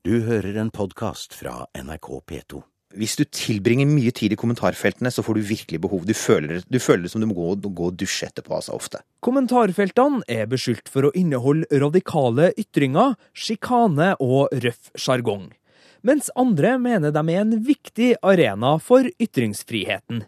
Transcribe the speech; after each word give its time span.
Du 0.00 0.14
hører 0.24 0.56
en 0.56 0.70
podkast 0.72 1.34
fra 1.36 1.66
NRK 1.76 2.06
P2. 2.24 2.62
Hvis 2.96 3.18
du 3.20 3.26
tilbringer 3.36 3.84
mye 3.84 4.08
tid 4.16 4.32
i 4.32 4.38
kommentarfeltene, 4.40 5.10
så 5.12 5.20
får 5.20 5.36
du 5.36 5.42
virkelig 5.44 5.80
behov. 5.84 6.06
Du 6.08 6.14
føler, 6.16 6.62
du 6.64 6.78
føler 6.80 7.04
det 7.04 7.10
som 7.12 7.20
du 7.20 7.26
må 7.28 7.36
gå, 7.36 7.50
gå 7.68 7.88
og 7.90 7.98
dusje 8.00 8.30
etterpå, 8.30 8.54
altså, 8.56 8.78
ofte. 8.80 9.02
Kommentarfeltene 9.20 10.22
er 10.24 10.48
beskyldt 10.48 10.88
for 10.88 11.04
å 11.04 11.12
inneholde 11.12 11.68
radikale 11.84 12.48
ytringer, 12.56 13.12
sjikane 13.36 14.14
og 14.24 14.48
røff 14.64 14.88
sjargong. 14.96 15.50
Mens 16.00 16.32
andre 16.32 16.78
mener 16.80 17.12
de 17.12 17.26
er 17.28 17.44
en 17.44 17.58
viktig 17.68 18.14
arena 18.24 18.78
for 18.80 19.04
ytringsfriheten. 19.20 20.24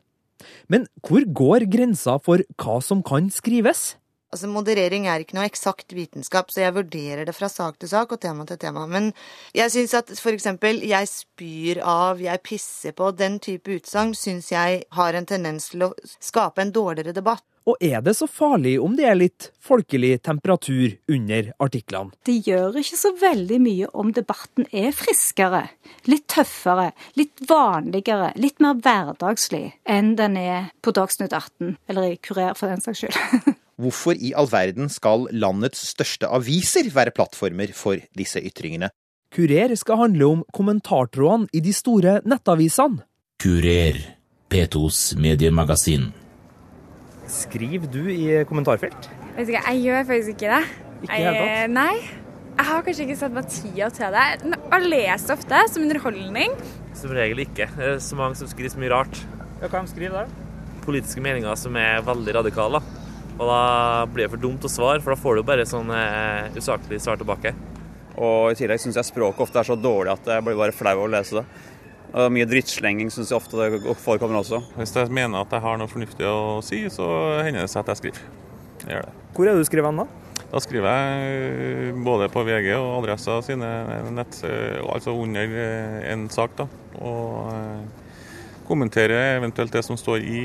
Men 0.69 0.85
hvor 1.01 1.25
går 1.25 1.65
grensa 1.73 2.21
for 2.21 2.45
hva 2.61 2.77
som 2.85 3.01
kan 3.01 3.33
skrives? 3.33 3.95
Altså, 4.33 4.49
Moderering 4.49 5.05
er 5.13 5.21
ikke 5.21 5.37
noe 5.37 5.45
eksakt 5.45 5.93
vitenskap, 5.93 6.49
så 6.49 6.63
jeg 6.63 6.73
vurderer 6.73 7.27
det 7.29 7.35
fra 7.37 7.51
sak 7.53 7.77
til 7.79 7.91
sak 7.91 8.15
og 8.15 8.21
tema 8.23 8.47
til 8.49 8.57
tema. 8.63 8.87
Men 8.89 9.11
jeg 9.53 9.69
syns 9.75 9.93
at 9.99 10.09
for 10.17 10.33
eksempel 10.33 10.81
'jeg 10.81 11.09
spyr 11.09 11.83
av', 11.85 12.21
'jeg 12.21 12.43
pisser 12.43 12.93
på', 12.93 13.17
den 13.17 13.39
type 13.39 13.69
utsagn 13.69 14.15
syns 14.15 14.51
jeg 14.53 14.85
har 14.93 15.13
en 15.15 15.27
tendens 15.27 15.69
til 15.69 15.83
å 15.83 15.95
skape 16.21 16.63
en 16.63 16.73
dårligere 16.73 17.13
debatt. 17.13 17.45
Og 17.63 17.77
er 17.79 18.01
det 18.03 18.17
så 18.19 18.27
farlig 18.27 18.75
om 18.83 18.97
det 18.99 19.05
er 19.07 19.15
litt 19.15 19.53
folkelig 19.63 20.17
temperatur 20.27 20.97
under 21.09 21.53
artiklene? 21.63 22.11
Det 22.27 22.41
gjør 22.49 22.81
ikke 22.81 22.99
så 22.99 23.13
veldig 23.21 23.59
mye 23.63 23.91
om 23.95 24.11
debatten 24.13 24.67
er 24.73 24.91
friskere, 24.91 25.69
litt 26.11 26.27
tøffere, 26.27 26.91
litt 27.15 27.45
vanligere, 27.47 28.33
litt 28.35 28.59
mer 28.65 28.81
hverdagslig 28.83 29.77
enn 29.87 30.17
den 30.19 30.37
er 30.41 30.73
på 30.83 30.91
Dagsnytt 30.91 31.33
18, 31.33 31.77
eller 31.89 32.03
i 32.03 32.17
Kurer 32.17 32.57
for 32.59 32.73
den 32.73 32.83
saks 32.83 33.05
skyld. 33.05 33.52
Hvorfor 33.83 34.15
i 34.15 34.31
all 34.39 34.47
verden 34.53 34.91
skal 34.93 35.27
landets 35.35 35.81
største 35.91 36.29
aviser 36.31 36.87
være 36.95 37.11
plattformer 37.17 37.73
for 37.75 37.99
disse 38.19 38.39
ytringene? 38.39 38.93
Kurer 39.33 39.73
skal 39.81 39.99
handle 40.05 40.29
om 40.29 40.43
kommentartrådene 40.55 41.49
i 41.57 41.63
de 41.65 41.73
store 41.75 42.19
nettavisene. 42.29 43.01
Kurer, 43.43 43.99
P2s 44.53 45.17
mediemagasin. 45.19 46.11
Skriver 47.33 47.89
du 47.91 48.03
i 48.13 48.45
kommentarfelt? 48.47 49.09
Vet 49.39 49.49
ikke, 49.49 49.65
Jeg 49.73 49.83
gjør 49.87 50.05
faktisk 50.13 50.35
ikke 50.37 50.53
det. 50.53 50.63
Ikke 51.03 51.17
i 51.17 51.25
hele 51.25 51.39
tatt? 51.41 51.71
Nei. 51.73 51.95
Jeg 52.53 52.69
har 52.69 52.83
kanskje 52.85 53.07
ikke 53.07 53.17
satt 53.17 53.33
meg 53.35 53.49
tida 53.49 53.89
til 53.97 54.13
det. 54.15 54.57
Jeg 54.61 54.91
leser 54.93 55.35
ofte 55.35 55.63
som 55.73 55.87
underholdning. 55.87 56.59
Som 56.95 57.15
regel 57.17 57.41
ikke. 57.47 57.71
Det 57.79 57.87
er 57.95 58.03
så 58.05 58.19
mange 58.21 58.37
som 58.39 58.51
skriver 58.51 58.75
så 58.77 58.83
mye 58.83 58.93
rart. 58.93 59.23
Ja, 59.63 59.71
Hva 59.73 59.81
de 59.81 59.91
skriver 59.95 60.19
da? 60.21 60.51
Politiske 60.85 61.25
meninger 61.25 61.57
som 61.57 61.75
er 61.81 62.05
veldig 62.05 62.37
radikale. 62.37 62.83
da. 62.83 63.02
Og 63.39 63.45
da 63.49 63.61
blir 64.13 64.27
det 64.27 64.33
for 64.35 64.43
dumt 64.43 64.65
å 64.67 64.71
svare, 64.71 65.01
for 65.03 65.15
da 65.15 65.21
får 65.21 65.39
du 65.39 65.47
bare 65.49 65.69
sånn 65.69 65.91
eh, 65.97 66.53
usaklig 66.59 67.01
svar 67.03 67.21
tilbake. 67.21 67.55
Og 68.21 68.53
i 68.53 68.59
tillegg 68.59 68.83
syns 68.83 68.99
jeg 69.01 69.09
språket 69.09 69.47
ofte 69.47 69.63
er 69.63 69.69
så 69.71 69.77
dårlig 69.79 70.13
at 70.13 70.29
jeg 70.35 70.45
blir 70.45 70.59
bare 70.59 70.77
flau 70.77 70.95
av 70.99 71.07
å 71.07 71.13
lese 71.13 71.41
det. 71.41 71.45
Og 72.13 72.29
mye 72.35 72.45
drittslenging 72.49 73.09
syns 73.13 73.33
jeg 73.33 73.39
ofte 73.39 73.57
det 73.57 73.95
forekommer 74.03 74.43
også. 74.43 74.61
Hvis 74.77 74.93
jeg 74.99 75.15
mener 75.17 75.47
at 75.47 75.55
jeg 75.55 75.65
har 75.65 75.79
noe 75.81 75.89
fornuftig 75.89 76.29
å 76.29 76.61
si, 76.65 76.83
så 76.93 77.07
hender 77.41 77.65
det 77.65 77.73
seg 77.73 77.81
at 77.87 77.95
jeg 77.95 78.03
skriver. 78.03 78.27
Jeg 78.83 78.99
gjør 78.99 79.09
det. 79.09 79.15
Hvor 79.33 79.49
er 79.49 79.57
du 79.57 79.65
skriver 79.65 79.89
hen, 79.89 80.03
da? 80.03 80.43
Da 80.53 80.61
skriver 80.61 80.93
jeg 80.93 81.95
både 82.05 82.29
på 82.29 82.43
VG 82.45 82.69
og 82.77 82.99
Adressa 82.99 83.39
sine 83.47 83.71
nett, 84.13 84.43
altså 84.85 85.15
under 85.17 85.57
eh, 85.65 85.99
en 86.13 86.27
sak, 86.33 86.53
da. 86.59 86.69
Og 87.01 88.02
kommenterer 88.67 89.37
eventuelt 89.39 89.73
det 89.73 89.85
som 89.87 89.99
står 89.99 90.25
i 90.25 90.43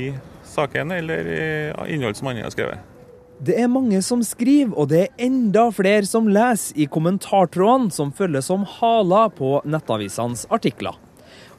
saken, 0.48 0.92
eller 0.98 1.32
eh, 1.32 1.92
innhold 1.94 2.18
som 2.18 2.30
andre 2.30 2.46
har 2.46 2.54
skrevet. 2.54 2.94
Det 3.38 3.54
er 3.54 3.68
mange 3.70 4.00
som 4.02 4.22
skriver, 4.26 4.72
og 4.74 4.88
det 4.90 5.04
er 5.04 5.26
enda 5.28 5.68
flere 5.70 6.06
som 6.08 6.26
leser 6.26 6.74
i 6.74 6.88
kommentartrådene 6.90 7.94
som 7.94 8.10
følger 8.10 8.42
som 8.42 8.64
haler 8.78 9.30
på 9.36 9.60
nettavisenes 9.62 10.48
artikler. 10.50 10.98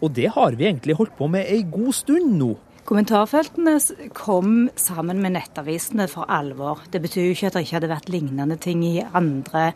Og 0.03 0.11
det 0.15 0.27
har 0.35 0.57
vi 0.59 0.67
egentlig 0.67 0.97
holdt 0.99 1.15
på 1.15 1.29
med 1.31 1.47
ei 1.47 1.63
god 1.63 1.93
stund 1.95 2.35
nå. 2.39 2.57
Kommentarfeltene 2.89 3.77
kom 4.17 4.67
sammen 4.79 5.19
med 5.23 5.35
nettavisene 5.35 6.07
for 6.11 6.27
alvor. 6.27 6.81
Det 6.91 7.03
betyr 7.03 7.27
jo 7.27 7.35
ikke 7.35 7.51
at 7.51 7.55
det 7.55 7.63
ikke 7.67 7.77
hadde 7.77 7.91
vært 7.91 8.11
lignende 8.11 8.57
ting 8.59 8.83
i 8.83 9.03
andre, 9.05 9.69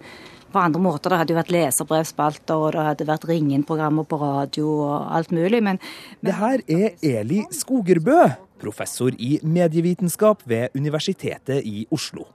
på 0.54 0.62
andre 0.62 0.82
måter. 0.82 1.12
Det 1.12 1.20
hadde 1.22 1.34
jo 1.34 1.40
vært 1.40 1.54
leserbrevspalter, 1.54 2.56
og 2.56 2.76
det 2.76 2.86
hadde 2.88 3.10
vært 3.10 3.28
ring-inn-programmer 3.30 4.08
på 4.08 4.20
radio 4.22 4.70
og 4.86 5.10
alt 5.18 5.34
mulig. 5.36 5.64
Men, 5.64 5.80
Det 6.22 6.38
her 6.40 6.62
er 6.68 6.96
Eli 7.02 7.44
Skogerbø, 7.52 8.36
professor 8.62 9.12
i 9.18 9.40
medievitenskap 9.44 10.46
ved 10.46 10.70
Universitetet 10.76 11.66
i 11.66 11.88
Oslo. 11.92 12.28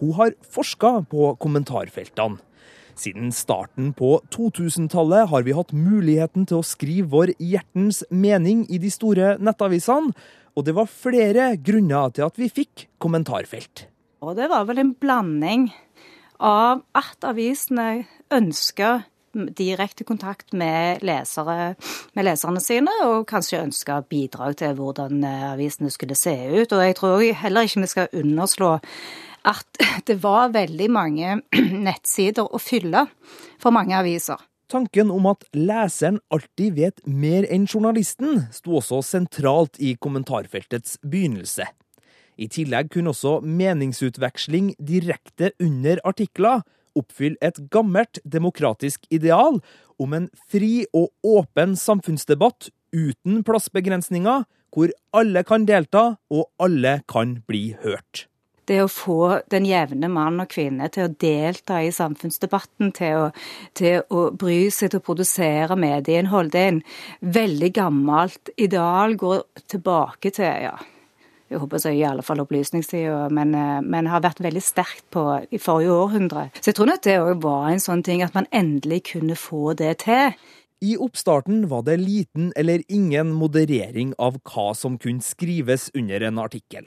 Hun 0.00 0.14
har 0.16 0.32
forska 0.40 1.04
på 1.10 1.34
kommentarfeltene. 1.36 2.40
Siden 3.00 3.30
starten 3.32 3.94
på 3.96 4.18
2000-tallet 4.34 5.28
har 5.30 5.44
vi 5.46 5.54
hatt 5.56 5.72
muligheten 5.72 6.44
til 6.48 6.60
å 6.60 6.66
skrive 6.66 7.08
vår 7.12 7.32
hjertens 7.38 8.02
mening 8.10 8.66
i 8.68 8.80
de 8.82 8.90
store 8.92 9.36
nettavisene, 9.40 10.12
og 10.56 10.66
det 10.66 10.74
var 10.76 10.90
flere 10.90 11.54
grunner 11.56 12.12
til 12.12 12.26
at 12.26 12.36
vi 12.40 12.50
fikk 12.50 12.88
kommentarfelt. 13.00 13.86
og 14.20 14.36
det 14.36 14.50
var 14.50 14.66
vel 14.68 14.78
en 14.82 14.92
blanding 14.92 15.70
av 16.40 16.82
at 16.96 17.28
avisene 17.28 18.04
ønsker 18.32 19.04
direkte 19.32 20.04
kontakt 20.04 20.52
med, 20.52 21.04
lesere, 21.06 21.74
med 22.18 22.26
leserne 22.26 22.60
sine, 22.62 22.92
og 23.06 23.28
kanskje 23.30 23.62
ønsker 23.62 24.06
bidrag 24.10 24.56
til 24.58 24.74
hvordan 24.78 25.22
eh, 25.24 25.46
avisene 25.52 25.90
skulle 25.94 26.18
se 26.18 26.34
ut. 26.50 26.72
Og 26.72 26.84
jeg 26.84 26.96
tror 26.98 27.22
heller 27.44 27.66
ikke 27.66 27.84
vi 27.84 27.90
skal 27.92 28.22
underslå 28.24 28.72
at 29.46 29.82
det 30.08 30.18
var 30.24 30.54
veldig 30.56 30.90
mange 30.90 31.40
nettsider 31.86 32.46
å 32.46 32.62
fylle 32.62 33.06
for 33.62 33.74
mange 33.74 33.96
aviser. 33.98 34.40
Tanken 34.70 35.10
om 35.10 35.24
at 35.26 35.42
leseren 35.56 36.20
alltid 36.30 36.76
vet 36.76 37.00
mer 37.06 37.46
enn 37.50 37.66
journalisten, 37.66 38.44
sto 38.54 38.76
også 38.78 39.00
sentralt 39.02 39.80
i 39.82 39.96
kommentarfeltets 39.98 41.00
begynnelse. 41.02 41.66
I 42.40 42.48
tillegg 42.48 42.88
kunne 42.94 43.12
også 43.12 43.40
meningsutveksling 43.44 44.72
direkte 44.80 45.52
under 45.60 46.00
artikler 46.08 46.62
oppfylle 46.96 47.38
et 47.44 47.60
gammelt 47.72 48.20
demokratisk 48.24 49.04
ideal 49.12 49.60
om 50.00 50.16
en 50.16 50.30
fri 50.50 50.86
og 50.96 51.10
åpen 51.26 51.76
samfunnsdebatt 51.78 52.70
uten 52.96 53.44
plassbegrensninger, 53.46 54.48
hvor 54.74 54.90
alle 55.16 55.44
kan 55.46 55.66
delta 55.68 56.14
og 56.32 56.48
alle 56.62 57.00
kan 57.10 57.40
bli 57.46 57.70
hørt. 57.84 58.26
Det 58.70 58.78
å 58.84 58.90
få 58.90 59.40
den 59.50 59.64
jevne 59.66 60.06
mann 60.12 60.38
og 60.42 60.52
kvinne 60.52 60.86
til 60.94 61.08
å 61.08 61.14
delta 61.20 61.80
i 61.82 61.90
samfunnsdebatten, 61.90 62.92
til 62.94 63.24
å, 63.24 63.24
til 63.74 64.04
å 64.14 64.28
bry 64.30 64.68
seg 64.70 64.92
til 64.92 65.02
å 65.02 65.06
produsere 65.08 65.78
medieinnhold, 65.80 66.52
det 66.54 66.62
er 66.62 66.70
en 66.76 66.80
veldig 67.34 67.72
gammelt 67.74 68.52
ideal. 68.54 69.16
Går 69.18 69.42
tilbake 69.74 70.30
til 70.36 70.68
ja, 70.68 70.76
jeg 71.50 71.58
håper 71.58 71.82
så 71.82 71.90
i 71.90 72.04
alle 72.06 72.22
fall 72.22 72.40
opplysningstida, 72.44 73.24
men, 73.34 73.54
eh, 73.54 73.80
men 73.82 74.06
har 74.06 74.22
vært 74.22 74.40
veldig 74.40 74.62
sterkt 74.62 75.04
på 75.10 75.24
i 75.50 75.58
forrige 75.58 75.90
århundre. 75.90 76.50
Så 76.60 76.70
jeg 76.70 76.78
tror 76.78 76.86
nok 76.86 77.02
det 77.02 77.18
òg 77.18 77.42
var 77.42 77.68
en 77.70 77.82
sånn 77.82 78.04
ting 78.06 78.22
at 78.22 78.34
man 78.34 78.46
endelig 78.52 79.02
kunne 79.12 79.34
få 79.34 79.74
det 79.74 79.98
til. 80.06 80.32
I 80.80 80.96
oppstarten 80.96 81.68
var 81.68 81.82
det 81.82 81.98
liten 82.00 82.52
eller 82.56 82.82
ingen 82.88 83.34
moderering 83.36 84.14
av 84.18 84.38
hva 84.48 84.70
som 84.74 84.96
kunne 84.96 85.20
skrives 85.20 85.90
under 85.94 86.22
en 86.22 86.38
artikkel. 86.38 86.86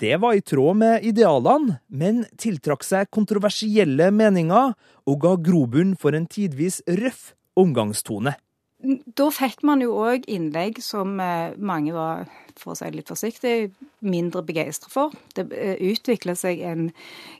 Det 0.00 0.20
var 0.20 0.36
i 0.36 0.40
tråd 0.40 0.76
med 0.76 1.04
idealene, 1.04 1.80
men 1.88 2.22
tiltrakk 2.38 2.84
seg 2.86 3.10
kontroversielle 3.12 4.10
meninger 4.14 4.76
og 5.06 5.18
ga 5.20 5.34
grobunn 5.36 5.96
for 5.98 6.16
en 6.16 6.28
tidvis 6.30 6.80
røff 6.86 7.34
omgangstone. 7.58 8.36
Da 8.80 9.26
fikk 9.28 9.60
man 9.66 9.82
jo 9.84 9.98
òg 10.00 10.24
innlegg 10.30 10.78
som 10.80 11.18
eh, 11.20 11.52
mange 11.58 11.92
var, 11.92 12.30
for 12.60 12.74
å 12.74 12.78
si 12.78 12.88
det 12.88 13.00
litt 13.00 13.12
forsiktig, 13.12 13.70
mindre 14.04 14.44
begeistra 14.46 14.92
for. 14.92 15.16
Det 15.36 15.48
eh, 15.56 15.80
utvikla 15.90 16.36
seg 16.38 16.62
en 16.66 16.90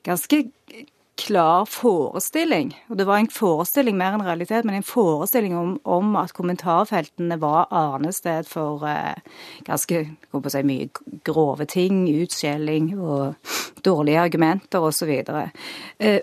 ganske 0.07 0.45
klar 1.21 1.67
forestilling, 1.69 2.73
og 2.89 2.97
det 2.99 3.07
var 3.09 3.21
en 3.21 3.31
forestilling 3.33 3.99
mer 3.99 4.17
enn 4.17 4.25
realitet, 4.25 4.65
men 4.65 4.79
en 4.79 4.87
forestilling 4.87 5.57
om, 5.57 5.75
om 5.84 6.15
at 6.17 6.33
kommentarfeltene 6.37 7.37
var 7.43 7.69
arnested 7.75 8.49
for 8.49 8.87
eh, 8.89 9.21
ganske 9.67 10.05
si, 10.09 10.63
mye 10.65 10.89
grove 11.28 11.66
ting, 11.69 12.07
utskjelling 12.23 12.95
og 12.97 13.53
dårlige 13.84 14.25
argumenter 14.31 14.87
osv. 14.89 15.13
Eh, 16.01 16.21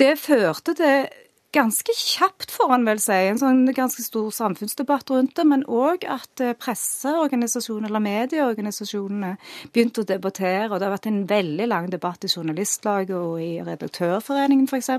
det 0.00 0.14
førte 0.20 0.76
til 0.76 1.10
ganske 1.52 1.92
kjapt, 1.96 2.50
får 2.50 2.72
en 2.74 2.86
vel 2.86 3.00
si, 3.02 3.16
en 3.28 3.40
sånn 3.40 3.66
ganske 3.76 4.02
stor 4.04 4.30
samfunnsdebatt 4.34 5.10
rundt 5.12 5.34
det, 5.36 5.44
men 5.48 5.64
òg 5.68 6.06
at 6.08 6.42
eh, 6.42 6.54
presseorganisasjonene 6.58 7.90
eller 7.90 8.04
medieorganisasjonene 8.04 9.34
begynte 9.74 10.02
å 10.02 10.08
debattere. 10.08 10.70
og 10.70 10.78
Det 10.78 10.88
har 10.88 10.94
vært 10.94 11.10
en 11.10 11.22
veldig 11.28 11.68
lang 11.68 11.90
debatt 11.92 12.24
i 12.24 12.32
Journalistlaget 12.32 13.14
og 13.18 13.42
i 13.44 13.52
Redaktørforeningen 13.66 14.68
f.eks. 14.70 14.90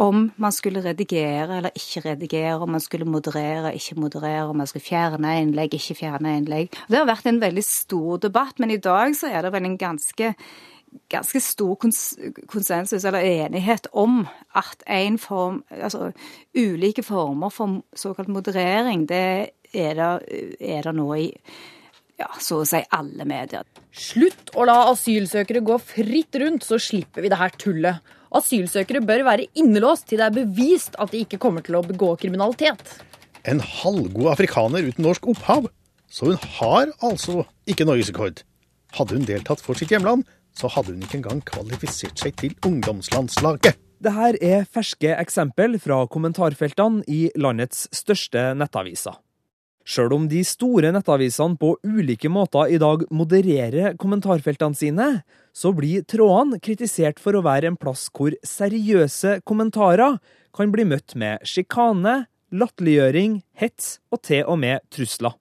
om 0.00 0.26
man 0.36 0.56
skulle 0.56 0.84
redigere 0.84 1.60
eller 1.60 1.76
ikke 1.76 2.04
redigere, 2.10 2.58
om 2.60 2.76
man 2.76 2.84
skulle 2.84 3.08
moderere, 3.08 3.74
ikke 3.76 4.00
moderere, 4.00 4.48
om 4.50 4.60
man 4.60 4.68
skulle 4.68 4.86
fjerne 4.86 5.38
innlegg, 5.40 5.78
ikke 5.80 5.98
fjerne 6.02 6.36
innlegg. 6.42 6.76
Det 6.88 7.00
har 7.00 7.08
vært 7.08 7.30
en 7.30 7.40
veldig 7.40 7.64
stor 7.64 8.20
debatt, 8.28 8.60
men 8.60 8.76
i 8.76 8.82
dag 8.82 9.16
så 9.16 9.32
er 9.32 9.46
det 9.46 9.54
vel 9.56 9.70
en 9.70 9.80
ganske 9.80 10.34
ganske 11.10 11.40
stor 11.42 11.74
kons 11.80 12.00
konsensus 12.50 13.04
eller 13.04 13.24
enighet 13.26 13.86
om 13.92 14.22
at 14.58 14.84
en 14.90 15.18
form, 15.20 15.62
altså 15.70 16.10
ulike 16.56 17.04
former 17.06 17.52
for 17.54 17.80
såkalt 17.96 18.30
moderering, 18.32 19.06
det 19.10 19.24
er 19.74 19.98
det, 19.98 20.10
er 20.60 20.86
det 20.86 20.94
nå 20.96 21.10
i 21.18 21.28
ja, 22.20 22.28
så 22.42 22.60
å 22.60 22.68
si 22.68 22.80
alle 22.92 23.24
medier. 23.24 23.64
Slutt 23.96 24.52
å 24.58 24.66
la 24.68 24.90
asylsøkere 24.90 25.62
gå 25.64 25.78
fritt 25.80 26.36
rundt, 26.42 26.66
så 26.66 26.76
slipper 26.80 27.24
vi 27.24 27.30
det 27.32 27.38
her 27.40 27.54
tullet. 27.56 28.02
Asylsøkere 28.36 29.00
bør 29.02 29.24
være 29.26 29.48
innelåst 29.58 30.10
til 30.10 30.20
det 30.20 30.28
er 30.28 30.36
bevist 30.36 30.98
at 31.00 31.14
de 31.14 31.24
ikke 31.24 31.40
kommer 31.42 31.64
til 31.66 31.78
å 31.78 31.84
begå 31.86 32.12
kriminalitet. 32.20 32.84
En 33.48 33.62
halvgod 33.64 34.28
afrikaner 34.34 34.84
uten 34.90 35.06
norsk 35.06 35.30
opphav. 35.32 35.70
Så 36.10 36.28
hun 36.28 36.38
har 36.58 36.90
altså 37.06 37.44
ikke 37.70 37.86
norgesrekord. 37.88 38.42
Hadde 38.98 39.16
hun 39.16 39.26
deltatt 39.26 39.62
for 39.62 39.78
sitt 39.78 39.92
hjemland, 39.94 40.26
så 40.56 40.70
hadde 40.72 40.94
hun 40.94 41.04
ikke 41.04 41.20
engang 41.20 41.40
kvalifisert 41.46 42.20
seg 42.20 42.36
til 42.40 42.56
ungdomslandslaget. 42.66 43.78
Det 44.00 44.12
her 44.16 44.36
er 44.40 44.62
ferske 44.64 45.12
eksempel 45.12 45.76
fra 45.82 46.06
kommentarfeltene 46.08 47.04
i 47.08 47.26
landets 47.36 47.84
største 47.92 48.54
nettaviser. 48.56 49.18
Sjøl 49.90 50.12
om 50.14 50.26
de 50.30 50.40
store 50.44 50.92
nettavisene 50.94 51.58
på 51.60 51.72
ulike 51.84 52.30
måter 52.32 52.70
i 52.72 52.78
dag 52.80 53.02
modererer 53.12 53.96
kommentarfeltene 54.00 54.76
sine, 54.76 55.08
så 55.52 55.72
blir 55.76 56.04
trådene 56.08 56.60
kritisert 56.62 57.20
for 57.20 57.36
å 57.36 57.44
være 57.44 57.72
en 57.72 57.78
plass 57.80 58.06
hvor 58.14 58.36
seriøse 58.46 59.40
kommentarer 59.48 60.20
kan 60.56 60.72
bli 60.72 60.86
møtt 60.88 61.16
med 61.18 61.44
sjikane, 61.48 62.24
latterliggjøring, 62.52 63.40
hets 63.58 63.98
og 64.12 64.22
til 64.26 64.46
og 64.46 64.60
med 64.62 64.84
trusler. 64.94 65.36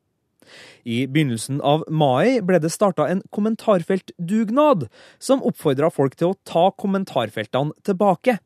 I 0.86 1.06
begynnelsen 1.08 1.62
av 1.66 1.86
mai 1.88 2.40
ble 2.46 2.60
det 2.62 2.72
starta 2.74 3.08
en 3.10 3.24
kommentarfeltdugnad, 3.36 4.88
som 5.20 5.44
oppfordra 5.46 5.92
folk 5.94 6.16
til 6.20 6.32
å 6.34 6.38
ta 6.48 6.70
kommentarfeltene 6.78 7.76
tilbake. 7.88 8.40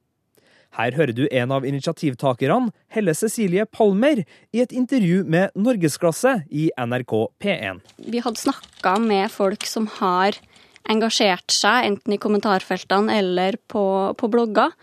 Her 0.74 0.96
hører 0.98 1.14
du 1.14 1.28
en 1.30 1.52
av 1.54 1.68
initiativtakerne, 1.70 2.72
Helle 2.94 3.14
Cecilie 3.14 3.68
Palmer, 3.70 4.24
i 4.54 4.64
et 4.64 4.74
intervju 4.74 5.22
med 5.30 5.54
Norgesklasse 5.54 6.40
i 6.50 6.72
NRK 6.74 7.14
P1. 7.44 7.84
Vi 8.10 8.24
hadde 8.26 8.42
snakka 8.42 8.98
med 9.04 9.30
folk 9.34 9.68
som 9.70 9.86
har 10.00 10.40
engasjert 10.90 11.54
seg, 11.54 11.92
enten 11.92 12.16
i 12.16 12.20
kommentarfeltene 12.22 13.20
eller 13.22 13.60
på, 13.70 13.86
på 14.18 14.30
blogger, 14.34 14.74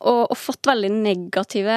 og, 0.00 0.22
og, 0.30 0.36
fått 0.36 0.66
veldig 0.68 0.90
negative 0.96 1.76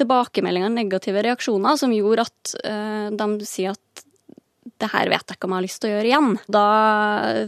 tilbakemeldinger, 0.00 0.72
negative 0.74 1.24
reaksjoner, 1.26 1.78
som 1.80 1.94
gjorde 1.94 2.26
at 2.26 2.56
uh, 2.66 3.08
de 3.14 3.48
sier 3.48 3.76
at 3.76 4.04
det 4.76 4.90
her 4.92 5.08
vet 5.08 5.22
jeg 5.24 5.38
ikke 5.38 5.46
om 5.46 5.54
jeg 5.54 5.56
har 5.56 5.64
lyst 5.64 5.78
til 5.80 5.88
å 5.88 5.92
gjøre 5.94 6.08
igjen. 6.10 6.32
Da 6.52 6.64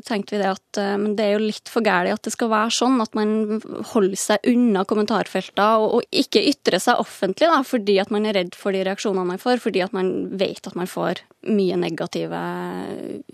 tenkte 0.06 0.32
vi 0.32 0.38
det 0.40 0.48
at 0.48 0.78
men 1.02 1.16
det 1.18 1.26
er 1.26 1.34
jo 1.34 1.42
litt 1.42 1.68
for 1.68 1.84
galt 1.84 2.14
at 2.14 2.24
det 2.24 2.32
skal 2.32 2.48
være 2.48 2.72
sånn 2.72 3.02
at 3.04 3.18
man 3.18 3.58
holder 3.90 4.16
seg 4.16 4.48
unna 4.48 4.86
kommentarfelter 4.88 5.82
og, 5.82 5.98
og 5.98 6.22
ikke 6.22 6.40
ytrer 6.54 6.80
seg 6.80 7.02
offentlig 7.02 7.50
da, 7.50 7.58
fordi 7.66 7.98
at 8.00 8.14
man 8.14 8.24
er 8.24 8.38
redd 8.38 8.56
for 8.56 8.72
de 8.72 8.80
reaksjonene 8.86 9.34
man 9.34 9.42
får, 9.42 9.60
fordi 9.60 9.84
at 9.84 9.92
man 9.96 10.14
vet 10.40 10.70
at 10.70 10.78
man 10.78 10.88
får 10.88 11.20
mye 11.50 11.76
negative 11.82 12.40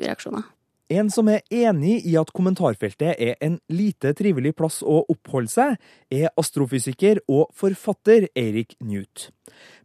reaksjoner. 0.03 0.49
En 0.93 1.09
som 1.09 1.31
er 1.33 1.41
enig 1.49 2.03
i 2.05 2.13
at 2.21 2.29
kommentarfeltet 2.37 3.17
er 3.17 3.39
en 3.45 3.57
lite 3.73 4.11
trivelig 4.19 4.53
plass 4.59 4.83
å 4.85 4.99
oppholde 5.09 5.49
seg, 5.49 5.79
er 6.13 6.29
astrofysiker 6.37 7.23
og 7.25 7.49
forfatter 7.57 8.29
Eirik 8.37 8.77
Newt. 8.85 9.31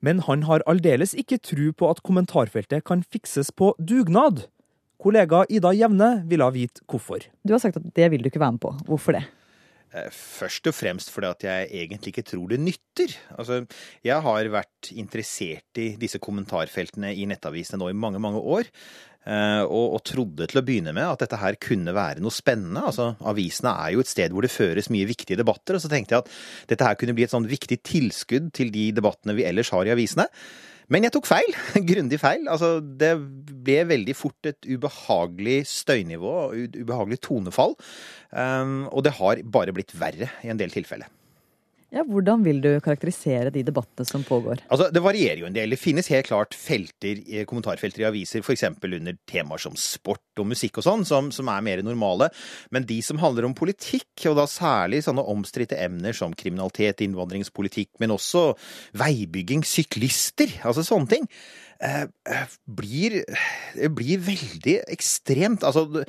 Men 0.03 0.19
han 0.27 0.43
har 0.49 0.65
aldeles 0.67 1.15
ikke 1.15 1.39
tro 1.39 1.71
på 1.71 1.87
at 1.87 2.03
kommentarfeltet 2.03 2.83
kan 2.83 3.05
fikses 3.07 3.53
på 3.55 3.71
dugnad. 3.79 4.49
Kollega 4.99 5.45
Ida 5.47 5.71
Jevne 5.71 6.17
ville 6.27 6.51
vite 6.51 6.83
hvorfor. 6.83 7.23
Du 7.47 7.55
har 7.55 7.63
sagt 7.63 7.79
at 7.79 7.91
det 7.95 8.11
vil 8.11 8.25
du 8.25 8.27
ikke 8.27 8.43
være 8.43 8.57
med 8.57 8.65
på. 8.67 8.75
Hvorfor 8.89 9.15
det? 9.15 9.23
Eh, 9.89 10.09
først 10.13 10.67
og 10.69 10.75
fremst 10.77 11.09
fordi 11.09 11.29
at 11.31 11.43
jeg 11.47 11.69
egentlig 11.81 12.11
ikke 12.13 12.27
tror 12.29 12.51
det 12.51 12.59
nytter. 12.61 13.15
Altså, 13.33 13.63
jeg 14.05 14.21
har 14.21 14.49
vært 14.53 14.91
interessert 14.93 15.81
i 15.81 15.95
disse 15.97 16.21
kommentarfeltene 16.21 17.09
i 17.15 17.25
nettavisene 17.29 17.79
nå 17.81 17.89
i 17.89 17.97
mange, 17.97 18.21
mange 18.21 18.37
år. 18.43 18.69
Eh, 19.27 19.63
og, 19.65 19.97
og, 19.97 19.99
trodde 20.07 20.47
til 20.47 20.61
å 20.61 20.63
begynne 20.65 20.93
med 20.95 21.03
at 21.03 21.25
dette 21.25 21.37
her 21.41 21.57
kunne 21.61 21.93
være 21.95 22.23
noe 22.23 22.33
spennende. 22.33 22.85
Altså, 22.87 23.11
Avisene 23.27 23.75
er 23.83 23.93
jo 23.95 24.03
et 24.03 24.11
sted 24.11 24.33
hvor 24.33 24.45
det 24.45 24.53
føres 24.53 24.89
mye 24.93 25.09
viktige 25.09 25.39
debatter, 25.39 25.75
og 25.75 25.83
så 25.83 25.91
tenkte 25.91 26.15
jeg 26.15 26.25
at 26.25 26.71
dette 26.71 26.87
her 26.87 26.97
kunne 26.99 27.15
bli 27.17 27.27
et 27.27 27.35
sånn 27.35 27.49
viktig 27.49 27.81
tilskudd 27.85 28.49
til 28.57 28.73
de 28.73 28.89
debattene 28.95 29.35
vi 29.37 29.45
ellers 29.49 29.73
har 29.75 29.89
i 29.89 29.93
avisene. 29.93 30.29
Men 30.89 31.05
jeg 31.05 31.13
tok 31.13 31.27
feil. 31.29 31.51
Grundig 31.91 32.17
feil. 32.21 32.47
Altså, 32.49 32.79
det 32.81 33.11
ble 33.19 33.83
veldig 33.91 34.15
fort 34.17 34.49
et 34.49 34.65
ubehagelig 34.65 35.61
støynivå, 35.69 36.33
ubehagelig 36.79 37.21
tonefall. 37.27 37.77
Um, 38.33 38.87
og 38.89 39.05
det 39.05 39.17
har 39.19 39.45
bare 39.45 39.75
blitt 39.75 39.93
verre 39.99 40.31
i 40.41 40.49
en 40.49 40.59
del 40.59 40.73
tilfeller. 40.73 41.11
Ja, 41.89 42.03
Hvordan 42.05 42.43
vil 42.45 42.59
du 42.61 42.69
karakterisere 42.85 43.49
de 43.53 43.63
debattene 43.65 44.05
som 44.05 44.21
pågår? 44.25 44.59
Altså, 44.69 44.91
Det 44.93 45.01
varierer 45.01 45.39
jo 45.41 45.47
en 45.47 45.55
del. 45.55 45.71
Det 45.73 45.79
finnes 45.81 46.07
helt 46.13 46.27
klart 46.27 46.53
felter, 46.53 47.17
kommentarfelter 47.49 48.03
i 48.03 48.09
aviser, 48.09 48.43
f.eks. 48.45 48.63
under 48.83 49.17
temaer 49.25 49.57
som 49.57 49.73
sport 49.75 50.21
og 50.37 50.45
musikk 50.51 50.77
og 50.77 50.85
sånn, 50.85 51.05
som, 51.05 51.31
som, 51.33 51.49
er 51.49 51.65
mer 51.65 51.81
normale. 51.81 52.29
Men 52.69 52.85
de 52.85 52.99
som 53.01 53.17
handler 53.17 53.47
om 53.47 53.55
politikk, 53.57 54.05
og 54.29 54.37
da 54.37 54.45
særlig 54.45 55.01
sånne 55.07 55.25
omstridte 55.33 55.79
emner 55.81 56.13
som 56.13 56.35
kriminalitet, 56.37 57.01
innvandringspolitikk, 57.01 57.95
men 57.99 58.13
også 58.13 58.53
veibygging, 58.93 59.65
syklister, 59.65 60.53
altså 60.61 60.85
sånne 60.85 61.09
ting, 61.09 61.25
eh, 61.81 62.05
eh 62.29 62.55
blir, 62.69 63.23
blir, 63.97 64.21
veldig 64.29 64.77
ekstremt. 64.93 65.65
Altså, 65.65 66.05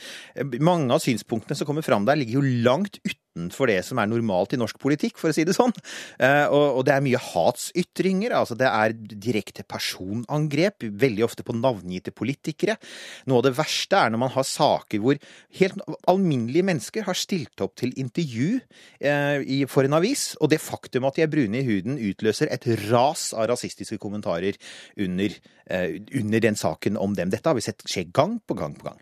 mange 0.60 0.92
av 0.92 1.00
synspunktene 1.00 1.56
som 1.56 1.66
kommer 1.66 1.86
fram 1.86 2.04
der, 2.04 2.20
ligger 2.20 2.42
jo 2.42 2.60
langt 2.68 3.00
ute 3.00 3.19
utenfor 3.30 3.70
det 3.70 3.80
som 3.86 4.00
er 4.00 4.08
normalt 4.10 4.54
i 4.54 4.58
norsk 4.60 4.78
politikk, 4.82 5.18
for 5.20 5.30
å 5.30 5.34
si 5.34 5.44
det 5.46 5.54
sånn. 5.56 5.72
Eh, 6.18 6.46
og 6.50 6.82
det 6.86 6.94
er 6.94 7.04
mye 7.04 7.20
hatsytringer. 7.20 8.34
altså 8.34 8.56
Det 8.58 8.66
er 8.66 8.94
direkte 8.94 9.64
personangrep, 9.64 10.82
veldig 10.82 11.24
ofte 11.24 11.46
på 11.46 11.54
navngitte 11.56 12.12
politikere. 12.12 12.76
Noe 13.30 13.40
av 13.40 13.48
det 13.48 13.56
verste 13.58 13.96
er 13.96 14.10
når 14.10 14.22
man 14.24 14.34
har 14.34 14.46
saker 14.46 15.02
hvor 15.02 15.20
helt 15.60 15.80
alminnelige 16.10 16.66
mennesker 16.66 17.06
har 17.06 17.18
stilt 17.18 17.60
opp 17.60 17.76
til 17.80 17.94
intervju 18.00 18.60
eh, 19.00 19.66
for 19.70 19.86
en 19.86 19.98
avis, 20.00 20.34
og 20.40 20.50
det 20.52 20.62
faktum 20.62 21.06
at 21.08 21.18
de 21.18 21.26
er 21.26 21.32
brune 21.32 21.60
i 21.60 21.66
huden 21.66 22.00
utløser 22.10 22.50
et 22.50 22.66
ras 22.90 23.30
av 23.36 23.50
rasistiske 23.52 23.98
kommentarer 24.02 24.58
under, 24.98 25.38
eh, 25.70 26.00
under 26.18 26.42
den 26.42 26.58
saken 26.58 26.98
om 26.98 27.14
dem. 27.14 27.30
Dette 27.30 27.48
har 27.48 27.58
vi 27.58 27.64
sett 27.64 27.86
skje 27.86 28.08
gang 28.10 28.40
på 28.46 28.58
gang 28.58 28.74
på 28.74 28.90
gang. 28.90 29.00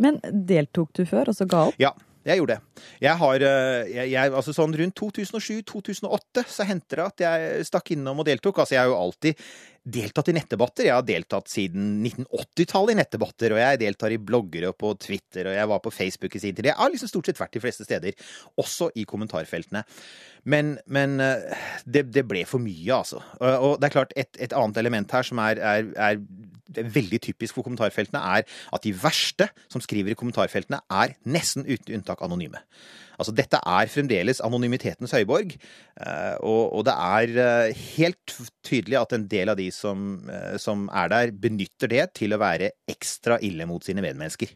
Men 0.00 0.16
deltok 0.24 0.94
du 0.96 1.04
før, 1.04 1.28
og 1.28 1.36
så 1.36 1.44
ga 1.48 1.66
opp? 1.68 1.76
Ja, 1.80 1.92
jeg 2.24 2.36
gjorde 2.36 2.56
det. 2.58 2.84
Jeg 3.00 3.16
har 3.22 3.44
eh, 3.48 3.90
jeg, 3.94 4.10
jeg, 4.12 4.32
altså 4.36 4.52
sånn 4.52 4.76
Rundt 4.76 5.00
2007-2008 5.00 6.44
så 6.52 6.66
hendte 6.68 6.98
det 6.98 7.06
at 7.06 7.24
jeg 7.24 7.68
stakk 7.68 7.94
innom 7.94 8.20
og 8.20 8.28
deltok. 8.28 8.60
Altså, 8.60 8.76
jeg 8.76 8.82
er 8.84 8.92
jo 8.92 8.98
alltid 8.98 9.44
deltatt 9.80 10.28
i 10.28 10.34
nettdebatter. 10.36 10.86
Jeg 10.88 10.96
har 10.96 11.06
deltatt 11.06 11.48
siden 11.50 12.02
1980-tallet 12.04 12.94
i 12.94 12.98
nettdebatter, 12.98 13.54
og 13.54 13.60
jeg 13.62 13.80
deltar 13.80 14.12
i 14.12 14.20
blogger 14.20 14.68
og 14.68 14.76
på 14.80 14.92
Twitter, 15.00 15.48
og 15.48 15.56
jeg 15.56 15.70
var 15.72 15.80
på 15.84 15.92
Facebook 15.94 16.36
i 16.36 16.42
sin 16.42 16.56
tid. 16.56 16.68
Jeg 16.68 16.78
har 16.78 16.92
liksom 16.92 17.10
stort 17.10 17.30
sett 17.30 17.40
vært 17.40 17.56
de 17.56 17.64
fleste 17.64 17.86
steder, 17.88 18.28
også 18.60 18.90
i 19.00 19.06
kommentarfeltene. 19.08 19.84
Men, 20.44 20.76
men 20.86 21.18
eh, 21.24 21.64
det, 21.84 22.06
det, 22.14 22.26
ble 22.28 22.44
for 22.48 22.62
mye, 22.62 22.92
altså. 22.96 23.22
Og 23.40 23.80
det 23.80 23.88
er 23.88 23.96
klart, 23.96 24.16
et, 24.20 24.32
et 24.40 24.56
annet 24.56 24.80
element 24.84 25.16
her 25.16 25.26
som 25.26 25.40
er, 25.42 25.60
er, 25.60 25.90
er 25.96 26.20
veldig 26.70 27.20
typisk 27.24 27.56
for 27.56 27.66
kommentarfeltene, 27.66 28.20
er 28.20 28.46
at 28.46 28.84
de 28.84 28.94
verste 28.94 29.48
som 29.72 29.82
skriver 29.82 30.12
i 30.12 30.18
kommentarfeltene, 30.18 30.82
er 30.92 31.16
nesten 31.24 31.66
uten 31.68 31.98
unntak 31.98 32.22
anonyme. 32.24 32.62
Altså, 33.20 33.34
dette 33.36 33.60
er 33.60 33.90
fremdeles 33.92 34.40
anonymitetens 34.44 35.12
høyborg, 35.12 35.52
eh, 36.00 36.36
og, 36.40 36.62
og 36.78 36.86
det 36.88 36.94
er 36.96 37.34
eh, 37.44 37.82
helt 37.98 38.36
tydelig 38.66 38.96
at 39.02 39.14
en 39.16 39.26
del 39.30 39.52
av 39.52 39.60
de 39.60 39.68
som, 39.74 40.22
eh, 40.30 40.56
som 40.62 40.88
er 40.88 41.12
der, 41.12 41.34
benytter 41.36 41.92
det 41.92 42.06
til 42.16 42.32
å 42.32 42.40
være 42.40 42.72
ekstra 42.90 43.36
ille 43.44 43.68
mot 43.68 43.84
sine 43.84 44.04
medmennesker. 44.04 44.54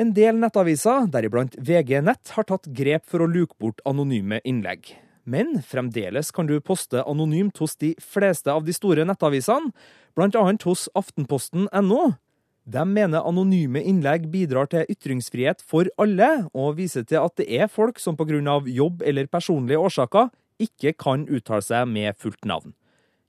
En 0.00 0.12
del 0.16 0.38
nettaviser, 0.40 1.08
deriblant 1.12 1.56
VG 1.60 1.98
Nett, 2.04 2.34
har 2.36 2.46
tatt 2.48 2.68
grep 2.72 3.04
for 3.08 3.24
å 3.24 3.28
luke 3.28 3.58
bort 3.60 3.82
anonyme 3.88 4.38
innlegg. 4.48 4.94
Men 5.28 5.60
fremdeles 5.62 6.32
kan 6.34 6.48
du 6.48 6.56
poste 6.64 7.02
anonymt 7.06 7.60
hos 7.62 7.76
de 7.78 7.92
fleste 8.00 8.50
av 8.50 8.64
de 8.66 8.74
store 8.74 9.04
nettavisene, 9.06 9.70
bl.a. 10.16 10.44
hos 10.64 10.88
aftenposten.no, 10.98 12.02
de 12.64 12.82
mener 12.86 13.26
anonyme 13.26 13.80
innlegg 13.82 14.28
bidrar 14.30 14.68
til 14.70 14.86
ytringsfrihet 14.90 15.64
for 15.66 15.88
alle, 15.98 16.46
og 16.54 16.76
viser 16.78 17.02
til 17.02 17.18
at 17.18 17.34
det 17.40 17.48
er 17.50 17.70
folk 17.70 17.98
som 17.98 18.16
pga. 18.16 18.62
jobb 18.66 19.02
eller 19.02 19.26
personlige 19.26 19.78
årsaker 19.78 20.30
ikke 20.60 20.92
kan 20.94 21.26
uttale 21.26 21.62
seg 21.62 21.88
med 21.88 22.14
fullt 22.16 22.44
navn. 22.44 22.74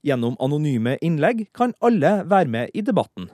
Gjennom 0.04 0.36
anonyme 0.38 0.98
innlegg 1.00 1.48
kan 1.52 1.74
alle 1.80 2.22
være 2.28 2.48
med 2.48 2.70
i 2.74 2.82
debatten. 2.82 3.30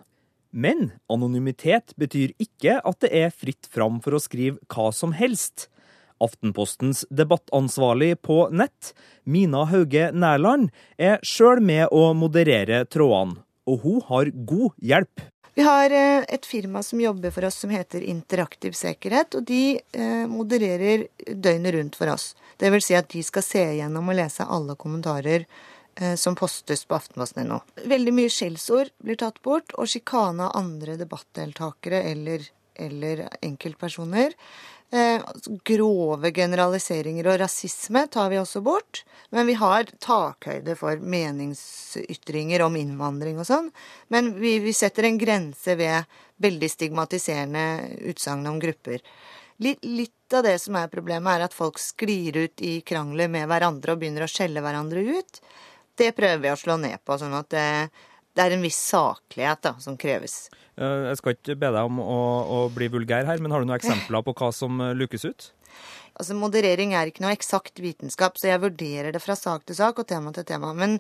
Men 0.51 0.93
anonymitet 1.11 1.93
betyr 1.97 2.33
ikke 2.39 2.81
at 2.83 3.01
det 3.01 3.11
er 3.13 3.31
fritt 3.35 3.69
fram 3.71 4.01
for 4.01 4.17
å 4.17 4.23
skrive 4.23 4.59
hva 4.73 4.91
som 4.95 5.13
helst. 5.13 5.69
Aftenpostens 6.21 7.05
debattansvarlig 7.11 8.17
på 8.23 8.49
nett, 8.53 8.93
Mina 9.25 9.65
Hauge 9.71 10.11
Nærland, 10.13 10.71
er 10.99 11.21
sjøl 11.23 11.63
med 11.65 11.89
å 11.93 12.11
moderere 12.15 12.85
trådene, 12.85 13.41
og 13.67 13.85
hun 13.85 14.01
har 14.09 14.33
god 14.47 14.75
hjelp. 14.83 15.23
Vi 15.55 15.63
har 15.63 15.91
eh, 15.91 16.25
et 16.29 16.47
firma 16.47 16.83
som 16.83 17.01
jobber 17.01 17.31
for 17.31 17.45
oss 17.45 17.59
som 17.65 17.71
heter 17.71 18.01
Interaktiv 18.01 18.73
sikkerhet, 18.73 19.35
og 19.35 19.45
de 19.49 19.81
eh, 19.93 20.27
modererer 20.31 21.07
døgnet 21.27 21.75
rundt 21.75 21.99
for 21.99 22.13
oss. 22.13 22.35
Det 22.57 22.71
vil 22.71 22.85
si 22.85 22.95
at 22.95 23.11
de 23.11 23.23
skal 23.27 23.45
se 23.45 23.65
gjennom 23.81 24.13
og 24.13 24.19
lese 24.19 24.47
alle 24.47 24.77
kommentarer 24.79 25.47
eh, 25.97 26.15
som 26.15 26.39
postes 26.39 26.85
på 26.87 26.99
aftenposten.no. 26.99 27.61
Veldig 27.91 28.15
mye 28.15 28.31
skjellsord 28.31 28.93
blir 29.03 29.19
tatt 29.19 29.43
bort, 29.43 29.75
og 29.75 29.91
sjikane 29.91 30.47
av 30.47 30.57
andre 30.61 30.99
debattdeltakere 31.01 32.05
eller, 32.13 32.47
eller 32.79 33.27
enkeltpersoner. 33.43 34.37
Eh, 34.91 35.23
grove 35.65 36.33
generaliseringer 36.35 37.29
og 37.31 37.37
rasisme 37.45 38.03
tar 38.11 38.31
vi 38.33 38.41
også 38.41 38.63
bort. 38.67 39.05
Men 39.31 39.47
vi 39.47 39.55
har 39.55 39.87
takhøyde 40.03 40.75
for 40.79 40.99
meningsytringer 40.99 42.65
om 42.67 42.79
innvandring 42.81 43.39
og 43.39 43.47
sånn. 43.47 43.71
Men 44.11 44.33
vi, 44.41 44.57
vi 44.65 44.75
setter 44.75 45.07
en 45.07 45.21
grense 45.21 45.77
ved 45.79 46.11
veldig 46.43 46.71
stigmatiserende 46.73 47.65
utsagn 48.11 48.49
om 48.51 48.59
grupper. 48.63 49.05
Litt, 49.63 49.85
litt 49.85 50.35
av 50.35 50.43
det 50.49 50.57
som 50.59 50.79
er 50.81 50.91
problemet, 50.91 51.37
er 51.37 51.47
at 51.47 51.55
folk 51.55 51.79
sklir 51.79 52.41
ut 52.41 52.63
i 52.65 52.81
krangler 52.87 53.31
med 53.31 53.47
hverandre 53.51 53.95
og 53.95 54.03
begynner 54.03 54.25
å 54.27 54.31
skjelle 54.31 54.63
hverandre 54.65 55.05
ut. 55.05 55.43
Det 56.01 56.11
prøver 56.17 56.41
vi 56.43 56.51
å 56.51 56.59
slå 56.59 56.79
ned 56.81 56.97
på, 57.05 57.19
sånn 57.21 57.37
at 57.37 57.51
det, 57.53 57.67
det 58.41 58.47
er 58.49 58.57
en 58.57 58.65
viss 58.65 58.81
saklighet 58.89 59.61
da, 59.67 59.75
som 59.85 59.99
kreves. 60.01 60.49
Eh, 60.81 61.09
Jeg 61.11 61.21
skal 61.21 61.37
ikke 61.37 61.59
be 61.61 61.73
deg 61.75 61.91
om 61.91 62.01
å, 62.01 62.21
å 62.41 62.61
bli 62.73 62.89
vulgær 62.93 63.29
her, 63.29 63.43
men 63.43 63.53
har 63.53 63.61
du 63.61 63.69
noen 63.69 63.77
eksempler 63.77 64.25
på 64.25 64.35
hva 64.39 64.49
som 64.57 64.81
eh, 64.81 64.97
lukes 64.97 65.27
ut? 65.29 65.51
Altså, 66.17 66.37
Moderering 66.37 66.95
er 66.97 67.11
ikke 67.11 67.25
noe 67.25 67.37
eksakt 67.37 67.81
vitenskap, 67.85 68.41
så 68.41 68.51
jeg 68.51 68.63
vurderer 68.65 69.13
det 69.13 69.23
fra 69.23 69.37
sak 69.37 69.67
til 69.69 69.77
sak 69.77 70.01
og 70.01 70.09
tema 70.09 70.33
til 70.37 70.47
tema. 70.49 70.73
Men 70.77 70.99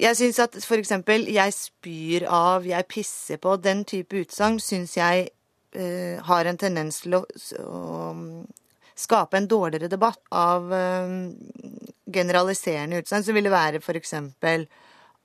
jeg 0.00 0.16
syns 0.16 0.38
at 0.40 0.56
eksempel 0.56 1.26
'jeg 1.28 1.52
spyr 1.52 2.26
av', 2.28 2.64
'jeg 2.64 2.88
pisser 2.88 3.36
på', 3.36 3.60
den 3.60 3.84
type 3.84 4.16
utsagn 4.16 4.60
syns 4.60 4.96
jeg 4.96 5.30
uh, 5.76 6.22
har 6.22 6.44
en 6.46 6.56
tendens 6.56 7.00
til 7.00 7.14
å, 7.14 7.24
å 7.64 8.12
mm, 8.14 8.46
skape 8.94 9.36
en 9.36 9.48
dårligere 9.48 9.88
debatt 9.88 10.20
av 10.32 10.72
eh, 10.74 11.30
generaliserende 12.10 12.98
utsagn. 12.98 13.22
Så 13.22 13.32
vil 13.32 13.44
det 13.44 13.52
være 13.52 13.78
eksempel 13.78 14.66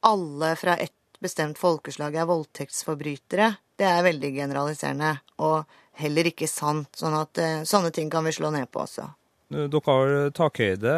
'alle 0.04 0.56
fra 0.56 0.78
et 0.78 0.94
bestemt 1.24 1.58
folkeslag 1.58 2.16
er 2.16 2.30
voldtektsforbrytere'. 2.30 3.56
Det 3.80 3.88
er 3.90 4.04
veldig 4.06 4.36
generaliserende. 4.36 5.18
og 5.40 5.66
heller 6.00 6.30
ikke 6.30 6.50
sant. 6.50 6.90
Sånn 6.98 7.16
at 7.18 7.42
eh, 7.42 7.62
sånne 7.68 7.92
ting 7.94 8.10
kan 8.14 8.26
vi 8.26 8.34
slå 8.36 8.52
ned 8.54 8.70
på 8.74 8.84
også. 8.86 9.08
Eh, 9.54 9.68
Dere 9.72 9.84
har 9.86 10.34
takhøyde. 10.38 10.96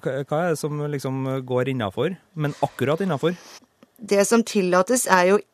Hva 0.00 0.42
er 0.42 0.54
det 0.54 0.60
som 0.60 0.82
liksom 0.94 1.22
går 1.48 1.72
innafor, 1.74 2.16
men 2.34 2.56
akkurat 2.64 3.02
innafor? 3.04 3.36
Det 3.98 4.24
som 4.28 4.44
tillates, 4.46 5.06
er 5.10 5.32
jo 5.32 5.38
eh, 5.40 5.46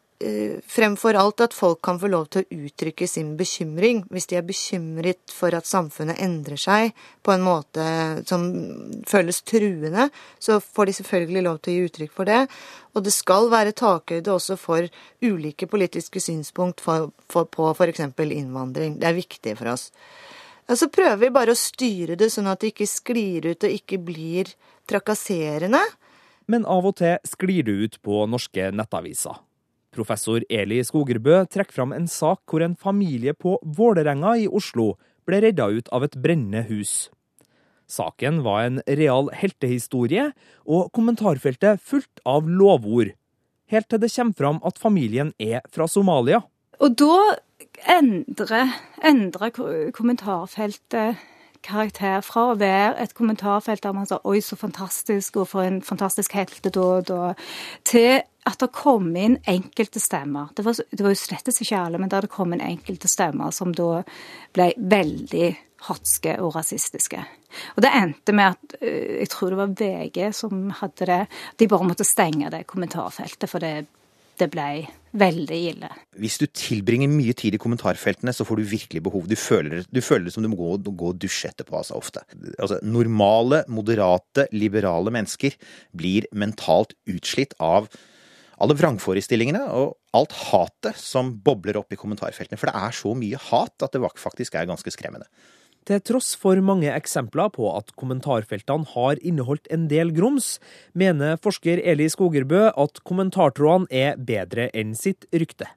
fremfor 0.70 1.16
alt 1.18 1.40
at 1.42 1.54
folk 1.54 1.80
kan 1.82 1.98
få 2.00 2.08
lov 2.08 2.28
til 2.32 2.44
å 2.44 2.58
uttrykke 2.66 3.06
sin 3.08 3.34
bekymring. 3.36 4.04
Hvis 4.12 4.28
de 4.30 4.38
er 4.38 4.46
bekymret 4.46 5.32
for 5.34 5.54
at 5.56 5.66
samfunnet 5.66 6.20
endrer 6.22 6.60
seg 6.60 6.94
på 7.22 7.34
en 7.34 7.44
måte 7.44 7.84
som 8.28 8.46
føles 9.10 9.42
truende, 9.42 10.08
så 10.38 10.60
får 10.62 10.86
de 10.86 10.96
selvfølgelig 11.00 11.44
lov 11.44 11.58
til 11.60 11.72
å 11.72 11.76
gi 11.76 11.88
uttrykk 11.88 12.14
for 12.14 12.30
det. 12.30 12.44
Og 12.94 13.04
det 13.04 13.14
skal 13.14 13.50
være 13.52 13.74
takhøyde 13.76 14.32
også 14.32 14.56
for 14.60 14.86
ulike 15.24 15.66
politiske 15.66 16.22
synspunkt 16.22 16.80
for, 16.84 17.10
for, 17.28 17.50
på 17.50 17.72
f.eks. 17.74 18.06
innvandring. 18.24 19.00
Det 19.00 19.10
er 19.10 19.18
viktig 19.18 19.56
for 19.58 19.74
oss. 19.74 19.90
Og 20.70 20.78
så 20.80 20.88
prøver 20.88 21.18
vi 21.20 21.34
bare 21.34 21.52
å 21.52 21.58
styre 21.58 22.16
det 22.16 22.30
sånn 22.32 22.48
at 22.48 22.62
det 22.62 22.72
ikke 22.72 22.88
sklir 22.88 23.50
ut 23.50 23.66
og 23.66 23.74
ikke 23.74 23.98
blir 24.00 24.54
trakasserende. 24.88 25.82
Men 26.48 26.64
av 26.68 26.86
og 26.88 26.96
til 27.00 27.18
sklir 27.28 27.66
det 27.66 27.74
ut 27.74 27.98
på 28.04 28.24
norske 28.30 28.70
nettaviser. 28.72 29.36
Professor 29.94 30.44
Eli 30.50 30.80
Skogerbø 30.84 31.44
trekker 31.46 31.76
fram 31.76 31.94
en 31.94 32.08
sak 32.10 32.42
hvor 32.50 32.64
en 32.64 32.76
familie 32.76 33.34
på 33.34 33.56
Vålerenga 33.62 34.36
i 34.42 34.48
Oslo 34.48 34.94
ble 35.24 35.40
redda 35.44 35.70
ut 35.72 35.90
av 35.94 36.04
et 36.06 36.16
brennende 36.20 36.64
hus. 36.68 37.08
Saken 37.90 38.42
var 38.44 38.64
en 38.64 38.80
real 38.88 39.28
heltehistorie, 39.36 40.30
og 40.64 40.90
kommentarfeltet 40.96 41.82
fullt 41.84 42.22
av 42.26 42.48
lovord. 42.48 43.12
Helt 43.72 43.88
til 43.90 44.00
det 44.00 44.12
kommer 44.14 44.38
fram 44.38 44.62
at 44.64 44.80
familien 44.80 45.32
er 45.38 45.60
fra 45.72 45.86
Somalia. 45.88 46.42
Og 46.80 46.96
da 46.98 47.36
endrer, 47.94 48.72
endrer 49.04 49.54
kommentarfeltet 49.94 51.20
karakter 51.64 52.20
fra 52.24 52.50
å 52.50 52.58
være 52.60 52.94
et 53.02 53.14
kommentarfelt 53.16 53.82
der 53.82 53.92
man 53.96 54.06
sa 54.06 54.18
'oi, 54.24 54.40
så 54.40 54.56
fantastisk', 54.56 55.36
og 55.36 55.48
'for 55.48 55.62
en 55.62 55.82
fantastisk 55.82 56.32
heltedåd', 56.32 57.10
og 57.10 57.36
til 57.84 58.20
at 58.44 58.60
det 58.60 58.72
kom 58.76 59.08
inn 59.16 59.38
enkelte 59.48 60.00
stemmer. 60.02 60.50
Det 60.56 60.64
var, 60.66 60.76
det 60.90 61.04
var 61.04 61.14
jo 61.14 61.20
slettes 61.20 61.62
ikke 61.64 61.80
alle, 61.80 62.00
men 62.00 62.10
det 62.12 62.26
det 62.26 62.32
kom 62.32 62.52
inn 62.52 62.64
enkelte 62.64 63.08
stemmer 63.08 63.54
som 63.56 63.72
da 63.72 64.02
ble 64.54 64.72
veldig 64.76 65.48
hatske 65.88 66.36
og 66.40 66.54
rasistiske. 66.56 67.22
Og 67.76 67.82
det 67.84 67.92
endte 67.96 68.34
med 68.36 68.54
at 68.54 68.76
øh, 68.80 69.20
jeg 69.22 69.32
tror 69.32 69.52
det 69.52 69.60
var 69.60 69.74
VG 69.80 70.20
som 70.36 70.68
hadde 70.80 71.08
det. 71.10 71.20
De 71.60 71.70
bare 71.70 71.88
måtte 71.88 72.06
stenge 72.08 72.52
det 72.52 72.66
kommentarfeltet, 72.68 73.48
for 73.50 73.64
det, 73.64 73.86
det 74.40 74.50
ble 74.52 74.68
veldig 75.14 75.58
ille. 75.70 75.90
Hvis 76.20 76.40
du 76.42 76.46
tilbringer 76.50 77.08
mye 77.08 77.36
tid 77.38 77.56
i 77.56 77.60
kommentarfeltene, 77.62 78.32
så 78.34 78.44
får 78.44 78.60
du 78.60 78.72
virkelig 78.74 79.04
behov. 79.06 79.28
Du 79.30 79.36
føler, 79.38 79.84
du 79.88 80.00
føler 80.04 80.28
det 80.28 80.34
som 80.36 80.44
du 80.44 80.50
må 80.52 80.58
gå, 80.58 80.72
gå 80.90 81.12
og 81.12 81.20
dusje 81.22 81.52
etterpå, 81.52 81.76
altså 81.80 81.96
ofte. 82.00 82.24
Altså, 82.58 82.80
normale, 82.82 83.62
moderate, 83.72 84.48
liberale 84.52 85.14
mennesker 85.14 85.56
blir 85.96 86.28
mentalt 86.34 86.96
utslitt 87.08 87.54
av 87.62 87.88
alle 88.64 88.76
vrangforestillingene 88.78 89.60
og 89.76 89.98
alt 90.16 90.32
hatet 90.48 90.96
som 91.00 91.34
bobler 91.44 91.76
opp 91.80 91.92
i 91.92 91.98
kommentarfeltene. 92.00 92.58
For 92.60 92.70
det 92.70 92.80
er 92.80 92.96
så 92.96 93.12
mye 93.18 93.40
hat 93.50 93.84
at 93.84 93.92
det 93.92 94.14
faktisk 94.20 94.56
er 94.56 94.70
ganske 94.70 94.92
skremmende. 94.94 95.28
Til 95.84 96.00
tross 96.00 96.30
for 96.40 96.56
mange 96.64 96.88
eksempler 96.88 97.50
på 97.52 97.68
at 97.76 97.92
kommentarfeltene 98.00 98.88
har 98.94 99.20
inneholdt 99.20 99.68
en 99.74 99.84
del 99.90 100.14
grums, 100.16 100.56
mener 100.96 101.36
forsker 101.44 101.82
Eli 101.84 102.06
Skogerbø 102.08 102.70
at 102.72 103.02
kommentartrådene 103.04 103.90
er 103.92 104.16
bedre 104.16 104.70
enn 104.72 104.94
sitt 104.96 105.28
rykte. 105.34 105.68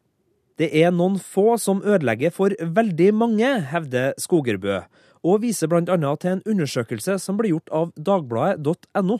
Det 0.57 0.71
er 0.79 0.95
noen 0.95 1.19
få 1.19 1.57
som 1.61 1.83
ødelegger 1.83 2.31
for 2.33 2.55
veldig 2.55 3.11
mange, 3.13 3.49
hevder 3.67 4.15
Skogerbø, 4.17 4.79
og 5.27 5.43
viser 5.43 5.67
bl.a. 5.69 5.83
til 6.15 6.31
en 6.31 6.45
undersøkelse 6.47 7.19
som 7.19 7.37
ble 7.37 7.51
gjort 7.51 7.73
av 7.75 7.91
dagbladet.no. 7.99 9.19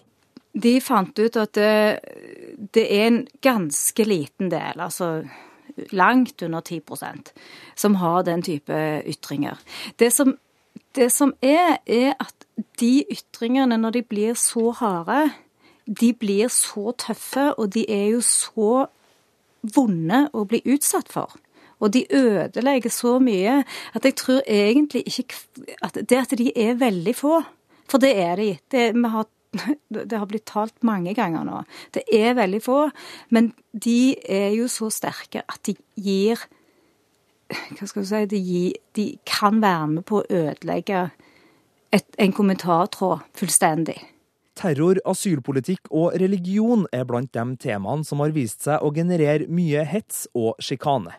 De 0.58 0.78
fant 0.82 1.20
ut 1.20 1.38
at 1.38 1.54
det, 1.54 1.74
det 2.74 2.86
er 2.90 3.06
en 3.08 3.20
ganske 3.46 4.06
liten 4.08 4.50
del, 4.50 4.82
altså 4.82 5.28
langt 5.94 6.42
under 6.42 6.62
10% 6.62 7.32
som 7.76 7.96
har 8.02 8.24
den 8.26 8.42
type 8.42 9.04
ytringer. 9.06 9.60
Det 10.00 10.10
som, 10.14 10.38
det 10.96 11.12
som 11.14 11.34
er, 11.42 11.78
er 11.86 12.16
at 12.20 12.48
de 12.80 13.06
ytringene, 13.12 13.78
når 13.78 14.00
de 14.00 14.04
blir 14.04 14.34
så 14.34 14.72
harde, 14.80 15.30
de 15.86 16.14
blir 16.14 16.50
så 16.52 16.92
tøffe, 16.98 17.54
og 17.54 17.74
de 17.74 17.86
er 17.92 18.10
jo 18.16 18.22
så 18.26 18.88
vonde 19.76 20.28
å 20.34 20.46
bli 20.48 20.62
utsatt 20.66 21.12
for. 21.12 21.38
Og 21.80 21.94
de 21.94 22.06
ødelegger 22.10 22.90
så 22.90 23.18
mye 23.22 23.62
at 23.96 24.06
jeg 24.06 24.18
tror 24.18 24.42
egentlig 24.50 25.04
ikke 25.06 25.70
at 25.86 26.00
det 26.10 26.24
at 26.24 26.38
de 26.40 26.50
er 26.56 26.80
veldig 26.80 27.14
få, 27.16 27.42
for 27.88 28.02
det 28.02 28.16
er 28.20 28.36
de. 28.36 28.50
Det, 28.72 28.86
vi 28.96 29.12
har 29.14 29.28
det 30.10 30.18
har 30.18 30.28
blitt 30.30 30.48
talt 30.50 30.76
mange 30.88 31.14
ganger 31.18 31.46
nå. 31.48 31.62
Det 31.96 32.04
er 32.14 32.38
veldig 32.38 32.62
få, 32.64 32.82
men 33.36 33.52
de 33.74 34.16
er 34.24 34.52
jo 34.58 34.70
så 34.72 34.92
sterke 34.94 35.44
at 35.48 35.62
de 35.68 35.78
gir 35.96 36.48
Hva 37.48 37.88
skal 37.88 38.04
du 38.04 38.08
si 38.10 38.26
De, 38.28 38.40
gir, 38.44 38.74
de 38.98 39.06
kan 39.28 39.62
være 39.64 39.88
med 39.88 40.06
på 40.08 40.20
å 40.20 40.28
ødelegge 40.28 41.08
et, 41.96 42.08
en 42.20 42.34
kommentartråd 42.36 43.24
fullstendig. 43.40 44.02
Terror, 44.58 44.98
asylpolitikk 45.06 45.88
og 45.94 46.18
religion 46.20 46.88
er 46.92 47.06
blant 47.08 47.32
de 47.32 47.46
temaene 47.62 48.04
som 48.08 48.24
har 48.24 48.34
vist 48.36 48.66
seg 48.66 48.84
å 48.84 48.92
generere 48.92 49.48
mye 49.48 49.86
hets 49.88 50.26
og 50.36 50.58
sjikane. 50.60 51.14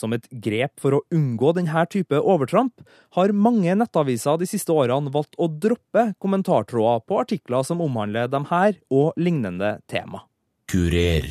Som 0.00 0.14
et 0.16 0.24
grep 0.32 0.80
for 0.80 0.96
å 0.96 1.02
unngå 1.12 1.52
denne 1.58 1.84
type 1.92 2.16
overtramp, 2.16 2.80
har 3.18 3.34
mange 3.36 3.74
nettaviser 3.76 4.40
de 4.40 4.48
siste 4.48 4.72
årene 4.72 5.12
valgt 5.12 5.36
å 5.36 5.50
droppe 5.50 6.10
kommentartråder 6.22 7.04
på 7.04 7.20
artikler 7.20 7.66
som 7.68 7.84
omhandler 7.84 8.30
de 8.32 8.40
her 8.48 8.80
og 8.88 9.12
lignende 9.20 9.76
tema. 9.90 10.24
Kurer, 10.70 11.28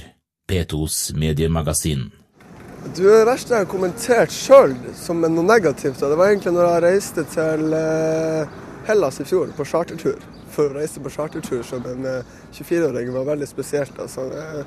P2s 0.50 1.16
mediemagasin. 1.18 2.10
Du, 2.96 3.04
Det 3.04 3.26
verste 3.28 3.54
jeg 3.56 3.66
har 3.66 3.72
kommentert 3.72 4.34
sjøl 4.34 4.76
som 4.96 5.20
noe 5.24 5.46
negativt, 5.46 6.00
det 6.00 6.18
var 6.20 6.32
egentlig 6.32 6.54
når 6.56 6.70
jeg 6.70 6.84
reiste 6.86 7.26
til 7.34 7.74
eh, 7.76 8.60
Hellas 8.88 9.20
i 9.20 9.26
fjor 9.28 9.52
på 9.58 9.66
chartertur. 9.68 10.22
For 10.50 10.70
å 10.70 10.80
reise 10.80 11.02
på 11.04 11.12
chartertur 11.14 11.62
som 11.68 11.84
en 11.90 12.08
eh, 12.08 12.38
24-åring 12.56 13.12
var 13.14 13.28
veldig 13.34 13.50
spesielt. 13.50 14.00
Altså, 14.00 14.30
eh, 14.32 14.64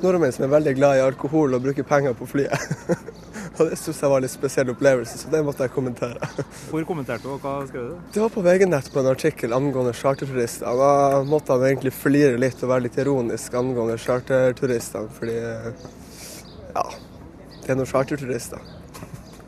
Nordmenn 0.00 0.32
som 0.32 0.46
er 0.46 0.52
veldig 0.54 0.72
glad 0.78 0.96
i 0.96 1.02
alkohol 1.04 1.56
og 1.56 1.64
bruker 1.64 1.84
penger 1.84 2.14
på 2.16 2.28
flyet. 2.30 2.70
og 3.58 3.68
Det 3.68 3.76
syns 3.76 4.00
jeg 4.00 4.08
var 4.08 4.16
en 4.16 4.24
litt 4.24 4.32
spesiell 4.32 4.72
opplevelse, 4.72 5.18
så 5.20 5.32
det 5.32 5.42
måtte 5.44 5.66
jeg 5.66 5.74
kommentere. 5.74 6.30
Hvor 6.70 6.86
kommenterte 6.88 7.26
du, 7.26 7.34
og 7.34 7.44
hva 7.44 7.58
skrev 7.68 7.90
du? 7.90 8.08
Det 8.14 8.22
var 8.22 8.32
på 8.32 8.44
VG-nett 8.46 8.88
på 8.94 9.02
en 9.02 9.10
artikkel 9.12 9.56
angående 9.56 9.92
charterturister. 9.96 10.80
Da 10.80 11.20
måtte 11.28 11.52
han 11.56 11.66
egentlig 11.68 11.92
flire 11.96 12.40
litt 12.40 12.64
og 12.64 12.72
være 12.72 12.86
litt 12.88 12.98
ironisk 13.02 13.56
angående 13.60 13.98
charterturistene, 14.00 15.12
fordi 15.18 15.36
ja, 15.36 16.86
det 17.60 17.74
er 17.74 17.80
noen 17.80 17.92
charterturister. 17.92 18.64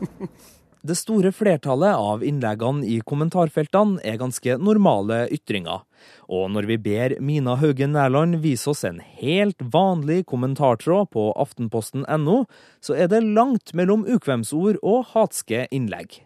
Det 0.83 0.97
store 0.99 1.29
flertallet 1.31 1.95
av 1.95 2.19
innleggene 2.27 2.83
i 2.83 2.97
kommentarfeltene 3.07 4.03
er 4.03 4.17
ganske 4.19 4.59
normale 4.59 5.31
ytringer. 5.31 5.87
Og 6.27 6.51
når 6.51 6.67
vi 6.67 6.75
ber 6.83 7.15
Mina 7.23 7.55
Haugen 7.61 7.95
Nærland 7.95 8.43
vise 8.43 8.67
oss 8.73 8.83
en 8.83 8.99
helt 9.21 9.55
vanlig 9.71 10.27
kommentartråd 10.27 11.07
på 11.15 11.31
aftenposten.no, 11.39 12.51
så 12.83 12.99
er 12.99 13.07
det 13.13 13.23
langt 13.23 13.71
mellom 13.71 14.03
ukvemsord 14.03 14.75
og 14.83 15.07
hatske 15.13 15.71
innlegg. 15.71 16.19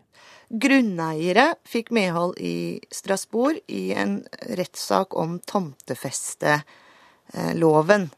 Grunneiere 0.49 1.61
fikk 1.69 1.93
medhold 1.93 2.41
i 2.41 2.81
Strasbourg 2.89 3.61
i 3.69 3.93
en 3.93 4.25
rettssak 4.57 5.13
om 5.13 5.37
tomtefesteloven. 5.45 8.09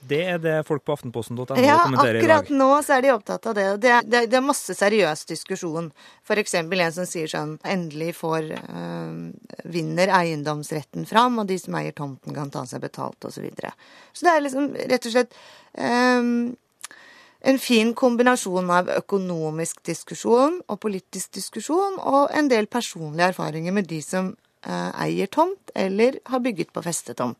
Det 0.00 0.20
er 0.30 0.38
det 0.38 0.54
folk 0.66 0.84
på 0.86 0.94
aftenposten.no 0.94 1.56
Ja, 1.58 1.80
kommenterer 1.82 2.20
i 2.20 2.22
dag. 2.22 2.30
akkurat 2.38 2.52
nå 2.54 2.68
så 2.86 2.94
er 2.96 3.02
de 3.02 3.10
opptatt 3.12 3.48
av 3.50 3.56
det. 3.58 3.64
Det 3.82 3.90
er, 3.90 4.04
det 4.06 4.20
er, 4.20 4.28
det 4.30 4.38
er 4.38 4.44
masse 4.46 4.76
seriøs 4.78 5.24
diskusjon. 5.26 5.90
Eksempel 6.38 6.84
en 6.84 6.94
som 6.94 7.08
sier 7.08 7.26
sånn 7.30 7.56
Endelig 7.66 8.12
får 8.20 8.52
øh, 8.54 9.16
vinner 9.66 10.12
eiendomsretten 10.20 11.08
fram, 11.08 11.40
og 11.42 11.50
de 11.50 11.58
som 11.58 11.74
eier 11.80 11.96
tomten 11.96 12.36
kan 12.36 12.52
ta 12.54 12.62
seg 12.68 12.84
betalt, 12.86 13.18
osv. 13.24 13.34
Så, 13.38 13.44
videre. 13.44 13.74
så 14.12 14.26
det 14.26 14.32
er 14.32 14.46
liksom 14.46 14.70
rett 14.78 15.10
og 15.10 15.14
slett 15.16 15.36
øh, 15.82 16.32
en 17.52 17.58
fin 17.62 17.94
kombinasjon 17.94 18.70
av 18.74 18.90
økonomisk 18.96 19.82
diskusjon 19.86 20.60
og 20.66 20.80
politisk 20.82 21.34
diskusjon, 21.38 21.98
og 21.98 22.30
en 22.34 22.50
del 22.50 22.70
personlige 22.70 23.32
erfaringer 23.34 23.74
med 23.74 23.90
de 23.90 24.00
som 24.02 24.32
øh, 24.66 24.90
eier 25.04 25.26
tomt 25.26 25.74
eller 25.74 26.18
har 26.26 26.42
bygget 26.44 26.72
på 26.74 26.82
festetomt. 26.86 27.38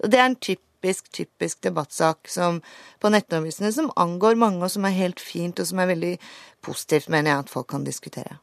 Det 0.00 0.18
er 0.18 0.30
en 0.30 0.38
typisk, 0.80 1.12
typisk 1.12 1.60
debattsak 1.62 2.28
som, 2.28 2.60
på 3.00 3.10
nettavisene 3.10 3.72
som 3.72 3.90
angår 3.96 4.34
mange, 4.36 4.64
og 4.64 4.70
som 4.70 4.84
er 4.84 4.96
helt 4.96 5.20
fint, 5.20 5.58
og 5.60 5.66
som 5.66 5.78
er 5.78 5.90
veldig 5.92 6.18
positivt, 6.62 7.08
mener 7.08 7.30
jeg, 7.30 7.38
at 7.44 7.50
folk 7.50 7.68
kan 7.68 7.84
diskutere. 7.84 8.38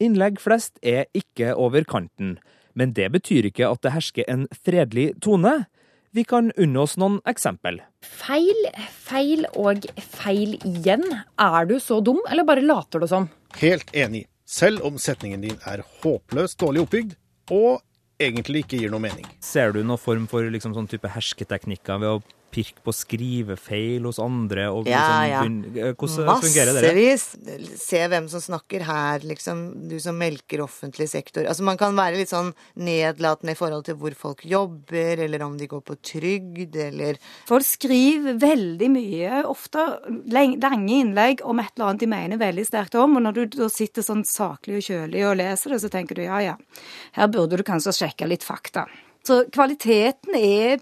Innlegg 0.00 0.40
flest 0.40 0.78
er 0.82 1.06
ikke 1.14 1.54
over 1.54 1.84
kanten, 1.84 2.38
men 2.74 2.92
det 2.92 3.10
betyr 3.12 3.46
ikke 3.48 3.68
at 3.68 3.82
det 3.82 3.92
hersker 3.92 4.24
en 4.28 4.46
fredelig 4.64 5.14
tone. 5.22 5.66
Vi 6.12 6.24
kan 6.24 6.50
unne 6.56 6.80
oss 6.80 6.96
noen 6.96 7.20
eksempel. 7.28 7.80
Feil, 8.04 8.68
feil 8.88 9.46
og 9.56 9.84
feil 10.00 10.56
igjen. 10.64 11.04
Er 11.40 11.68
du 11.68 11.78
så 11.80 12.00
dum, 12.00 12.20
eller 12.30 12.44
bare 12.44 12.64
later 12.64 13.00
du 13.00 13.08
som? 13.08 13.28
Helt 13.60 13.92
enig. 13.96 14.26
Selv 14.46 14.84
om 14.86 14.96
setningen 15.00 15.42
din 15.42 15.58
er 15.66 15.82
håpløst 16.04 16.60
dårlig 16.60 16.84
oppbygd, 16.84 17.16
og 17.50 17.82
egentlig 18.20 18.64
ikke 18.64 18.80
gir 18.80 18.92
noe 18.92 19.02
mening. 19.02 19.26
Ser 19.44 19.74
du 19.74 19.82
noen 19.82 20.00
form 20.00 20.26
for 20.30 20.46
liksom, 20.52 20.74
sånn 20.76 20.88
type 20.90 21.10
hersketeknikker 21.12 22.00
ved 22.02 22.16
å 22.16 22.20
pirke 22.56 22.80
på 22.86 22.94
skrivefeil 22.96 24.06
hos 24.08 24.18
andre? 24.22 24.66
Og, 24.72 24.86
Ja, 24.88 25.02
liksom 25.04 25.30
ja. 25.30 25.42
begynne- 25.44 25.94
Hvordan 25.96 26.40
fungerer 26.42 26.72
det? 26.80 26.88
Massevis. 26.88 27.80
Se 27.84 28.00
hvem 28.08 28.28
som 28.32 28.40
snakker 28.40 28.82
her, 28.88 29.20
liksom. 29.20 29.88
Du 29.90 29.98
som 30.00 30.16
melker 30.18 30.64
offentlig 30.64 31.08
sektor. 31.12 31.44
Altså 31.46 31.62
Man 31.62 31.76
kan 31.76 31.94
være 31.94 32.16
litt 32.16 32.32
sånn 32.32 32.52
nedlatende 32.76 33.52
i 33.52 33.58
forhold 33.58 33.84
til 33.84 33.94
hvor 34.00 34.14
folk 34.16 34.44
jobber, 34.48 35.18
eller 35.26 35.42
om 35.46 35.56
de 35.60 35.66
går 35.68 35.82
på 35.86 35.96
trygd, 36.02 36.76
eller 36.76 37.18
Folk 37.46 37.64
skriver 37.66 38.38
veldig 38.40 38.88
mye, 38.90 39.42
ofte 39.46 39.82
lange 40.32 40.90
innlegg 41.00 41.40
om 41.44 41.58
et 41.60 41.70
eller 41.76 41.90
annet 41.90 42.00
de 42.00 42.06
mener 42.10 42.38
veldig 42.40 42.66
sterkt 42.66 42.94
om, 42.98 43.16
og 43.18 43.22
når 43.26 43.34
du 43.34 43.46
da 43.60 43.68
sitter 43.72 44.02
sånn 44.02 44.24
saklig 44.26 44.78
og 44.80 44.86
kjølig 44.88 45.24
og 45.28 45.36
leser 45.40 45.70
det, 45.74 45.80
så 45.82 45.90
tenker 45.92 46.14
du 46.18 46.22
ja 46.26 46.38
ja, 46.44 46.56
her 47.16 47.28
burde 47.28 47.56
du 47.58 47.62
kanskje 47.66 47.92
sjekke 47.96 48.28
litt 48.28 48.44
fakta. 48.46 48.86
Så 49.26 49.44
kvaliteten 49.50 50.34
er 50.38 50.78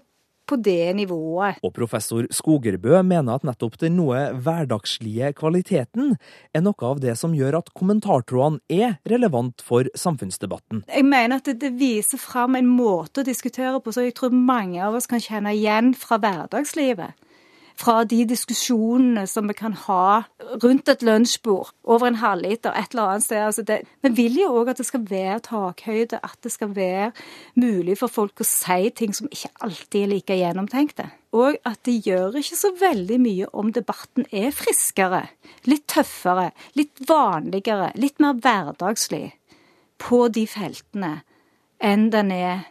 på 0.47 0.57
det 0.61 0.95
nivået. 0.97 1.59
Og 1.65 1.73
professor 1.75 2.27
Skogerbø 2.33 3.01
mener 3.03 3.35
at 3.39 3.45
nettopp 3.47 3.77
den 3.81 3.97
noe 3.99 4.27
hverdagslige 4.45 5.33
kvaliteten 5.37 6.15
er 6.55 6.65
noe 6.65 6.89
av 6.89 7.01
det 7.03 7.17
som 7.19 7.35
gjør 7.35 7.59
at 7.61 7.73
kommentartrådene 7.77 8.61
er 8.69 8.97
relevant 9.09 9.63
for 9.65 9.89
samfunnsdebatten. 9.97 10.85
Jeg 10.89 11.07
mener 11.07 11.39
at 11.39 11.49
det, 11.49 11.59
det 11.63 11.75
viser 11.79 12.21
fram 12.21 12.57
en 12.59 12.69
måte 12.69 13.23
å 13.23 13.27
diskutere 13.27 13.81
på 13.81 13.93
som 13.95 14.05
jeg 14.05 14.15
tror 14.17 14.35
mange 14.35 14.81
av 14.83 14.97
oss 14.97 15.09
kan 15.09 15.23
kjenne 15.23 15.55
igjen 15.55 15.93
fra 15.97 16.19
hverdagslivet. 16.21 17.15
Fra 17.75 18.03
de 18.07 18.21
diskusjonene 18.27 19.25
som 19.27 19.49
vi 19.49 19.55
kan 19.57 19.73
ha 19.85 20.23
rundt 20.63 20.87
et 20.91 21.03
lunsjbord 21.03 21.73
over 21.83 22.07
en 22.07 22.21
halvliter 22.21 22.71
et 22.71 22.93
eller 22.93 23.11
annet 23.11 23.25
sted. 23.25 23.41
Altså 23.43 23.65
det, 23.67 23.81
vi 24.05 24.11
vil 24.15 24.39
jo 24.45 24.53
òg 24.61 24.71
at 24.71 24.79
det 24.79 24.87
skal 24.87 25.03
være 25.09 25.41
takhøyde, 25.49 26.21
at 26.23 26.37
det 26.43 26.53
skal 26.53 26.71
være 26.75 27.11
mulig 27.59 27.97
for 27.99 28.11
folk 28.11 28.39
å 28.39 28.47
si 28.47 28.89
ting 28.95 29.15
som 29.17 29.27
ikke 29.31 29.51
alltid 29.67 30.01
er 30.01 30.11
like 30.13 30.39
gjennomtenkte. 30.39 31.09
Og 31.35 31.59
at 31.67 31.81
det 31.83 31.97
gjør 32.07 32.39
ikke 32.39 32.59
så 32.61 32.71
veldig 32.79 33.19
mye 33.19 33.51
om 33.51 33.73
debatten 33.75 34.27
er 34.31 34.55
friskere, 34.55 35.25
litt 35.67 35.83
tøffere, 35.91 36.53
litt 36.79 37.03
vanligere, 37.09 37.91
litt 37.99 38.23
mer 38.23 38.39
hverdagslig 38.39 39.33
på 39.99 40.27
de 40.31 40.45
feltene 40.47 41.17
enn 41.83 42.09
den 42.13 42.31
er 42.31 42.65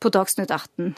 på 0.00 0.08
Dagsnytt 0.08 0.50
18. 0.50 0.94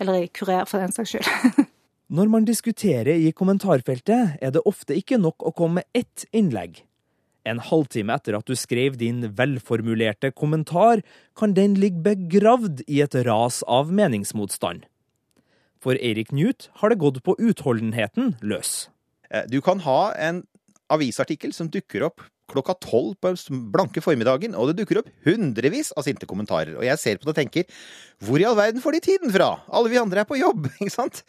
Eller 0.00 0.24
i 0.24 0.30
Kurer, 0.32 0.64
for 0.66 0.82
den 0.82 0.92
saks 0.92 1.14
skyld. 1.14 1.66
Når 2.10 2.26
man 2.26 2.42
diskuterer 2.42 3.14
i 3.14 3.30
kommentarfeltet, 3.30 4.32
er 4.42 4.50
det 4.50 4.64
ofte 4.66 4.96
ikke 4.98 5.14
nok 5.20 5.44
å 5.46 5.52
komme 5.54 5.78
med 5.78 5.86
ett 5.94 6.24
innlegg. 6.34 6.80
En 7.46 7.60
halvtime 7.62 8.16
etter 8.18 8.34
at 8.34 8.50
du 8.50 8.56
skrev 8.58 8.96
din 8.98 9.22
velformulerte 9.38 10.32
kommentar, 10.34 11.04
kan 11.38 11.54
den 11.54 11.76
ligge 11.78 12.02
begravd 12.02 12.82
i 12.90 12.98
et 13.04 13.14
ras 13.28 13.60
av 13.62 13.92
meningsmotstand. 13.94 14.88
For 15.78 15.94
Eirik 16.02 16.34
Newt 16.34 16.66
har 16.82 16.90
det 16.90 16.98
gått 16.98 17.22
på 17.22 17.36
utholdenheten 17.38 18.34
løs. 18.42 18.90
Eh, 19.30 19.46
Du 19.46 19.60
kan 19.62 19.78
ha 19.86 20.12
en 20.18 20.42
avisartikkel 20.90 21.54
som 21.54 21.70
dukker 21.70 22.02
opp 22.10 22.26
klokka 22.50 22.76
tolv 22.82 23.16
på 23.22 23.34
blanke 23.72 24.02
formiddagen, 24.04 24.56
og 24.58 24.70
det 24.70 24.80
dukker 24.82 25.02
opp 25.02 25.10
hundrevis 25.26 25.92
av 25.96 26.06
sinte 26.06 26.28
kommentarer. 26.30 26.76
Og 26.78 26.86
jeg 26.86 27.00
ser 27.00 27.20
på 27.20 27.28
det 27.28 27.34
og 27.34 27.40
tenker 27.40 27.82
hvor 28.20 28.36
i 28.36 28.44
all 28.44 28.56
verden 28.58 28.82
får 28.84 28.98
de 28.98 29.00
tiden 29.00 29.32
fra? 29.32 29.48
Alle 29.72 29.88
vi 29.88 29.96
andre 29.96 30.20
er 30.20 30.28
på 30.28 30.36
jobb, 30.36 30.66
ikke 30.82 30.92
sant? 30.92 31.22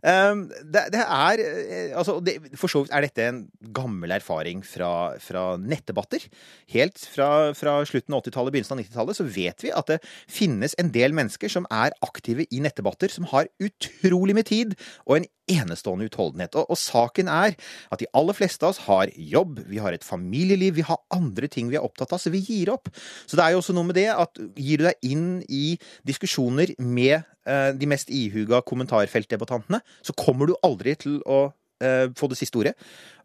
Um, 0.00 0.46
det, 0.48 0.86
det 0.94 1.02
er 1.02 1.42
eh, 1.42 1.90
altså, 1.98 2.18
det, 2.24 2.38
For 2.56 2.70
så 2.72 2.84
vidt 2.84 2.94
er 2.94 3.04
dette 3.04 3.26
en 3.26 3.42
gammel 3.74 4.14
erfaring 4.16 4.62
fra, 4.64 5.18
fra 5.20 5.44
nettdebatter. 5.60 6.24
Helt 6.72 7.02
fra, 7.12 7.52
fra 7.58 7.78
slutten 7.88 8.16
av 8.16 8.22
80-tallet, 8.22 8.54
begynnelsen 8.54 8.78
av 8.78 8.84
90-tallet, 8.84 9.18
så 9.18 9.28
vet 9.28 9.66
vi 9.66 9.74
at 9.76 9.92
det 9.92 10.00
finnes 10.24 10.76
en 10.80 10.92
del 10.94 11.16
mennesker 11.16 11.52
som 11.52 11.68
er 11.74 11.96
aktive 12.06 12.48
i 12.48 12.62
nettdebatter, 12.64 13.12
som 13.12 13.28
har 13.34 13.50
utrolig 13.60 14.38
med 14.38 14.48
tid 14.48 14.78
og 15.04 15.18
en 15.18 15.28
enestående 15.48 16.08
utholdenhet. 16.08 16.56
Og, 16.58 16.68
og 16.68 16.78
saken 16.80 17.30
er 17.32 17.56
at 17.92 18.02
de 18.02 18.08
aller 18.16 18.36
fleste 18.36 18.64
av 18.64 18.74
oss 18.74 18.82
har 18.88 19.12
jobb, 19.16 19.62
vi 19.68 19.80
har 19.82 19.96
et 19.96 20.04
familieliv, 20.04 20.67
vi 20.74 20.84
har 20.86 21.00
andre 21.14 21.50
ting 21.50 21.70
vi 21.70 21.78
er 21.78 21.86
opptatt 21.86 22.14
av, 22.14 22.22
så 22.22 22.32
vi 22.34 22.42
gir 22.44 22.72
opp. 22.74 22.90
Så 23.26 23.38
det 23.38 23.44
er 23.44 23.54
jo 23.54 23.62
også 23.62 23.76
noe 23.76 23.88
med 23.88 23.98
det 23.98 24.08
at 24.14 24.40
gir 24.56 24.82
du 24.82 24.88
deg 24.88 25.08
inn 25.08 25.28
i 25.48 25.76
diskusjoner 26.08 26.74
med 26.82 27.18
eh, 27.18 27.70
de 27.76 27.90
mest 27.90 28.12
ihuga 28.14 28.62
kommentarfeltdebattantene, 28.68 29.82
så 30.02 30.16
kommer 30.18 30.50
du 30.50 30.56
aldri 30.66 30.96
til 31.00 31.20
å 31.26 31.48
eh, 31.82 32.08
få 32.16 32.28
det 32.30 32.38
siste 32.40 32.60
ordet. 32.60 32.74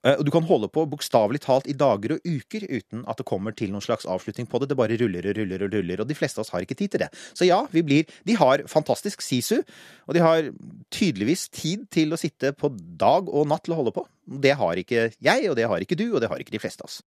Eh, 0.03 0.17
og 0.17 0.25
du 0.27 0.31
kan 0.35 0.45
holde 0.47 0.69
på 0.71 0.83
bokstavelig 0.89 1.41
talt 1.45 1.69
i 1.71 1.75
dager 1.77 2.15
og 2.15 2.25
uker 2.27 2.65
uten 2.67 3.05
at 3.09 3.19
det 3.19 3.27
kommer 3.27 3.55
til 3.55 3.71
noen 3.73 3.83
slags 3.85 4.07
avslutning 4.09 4.49
på 4.49 4.59
det. 4.61 4.71
Det 4.71 4.79
bare 4.79 4.97
ruller 4.99 5.29
og 5.29 5.37
ruller 5.39 5.65
og 5.67 5.77
ruller, 5.77 6.03
og 6.03 6.09
de 6.09 6.17
fleste 6.17 6.39
av 6.39 6.45
oss 6.45 6.53
har 6.55 6.65
ikke 6.65 6.77
tid 6.79 6.95
til 6.95 7.05
det. 7.05 7.09
Så 7.33 7.47
ja, 7.47 7.63
vi 7.71 7.85
blir 7.85 8.19
De 8.27 8.35
har 8.39 8.65
fantastisk 8.67 9.23
sisu, 9.23 9.61
og 10.07 10.13
de 10.15 10.23
har 10.23 10.51
tydeligvis 10.91 11.47
tid 11.49 11.87
til 11.91 12.13
å 12.13 12.19
sitte 12.19 12.53
på 12.53 12.71
dag 12.99 13.29
og 13.29 13.47
natt 13.47 13.65
til 13.65 13.75
å 13.75 13.81
holde 13.81 13.95
på. 13.95 14.05
Det 14.23 14.55
har 14.59 14.79
ikke 14.79 15.09
jeg, 15.19 15.49
og 15.49 15.57
det 15.59 15.67
har 15.67 15.83
ikke 15.83 15.99
du, 15.99 16.09
og 16.13 16.21
det 16.21 16.31
har 16.31 16.39
ikke 16.39 16.55
de 16.55 16.61
fleste 16.63 16.83
av 16.83 16.91
oss. 16.91 17.01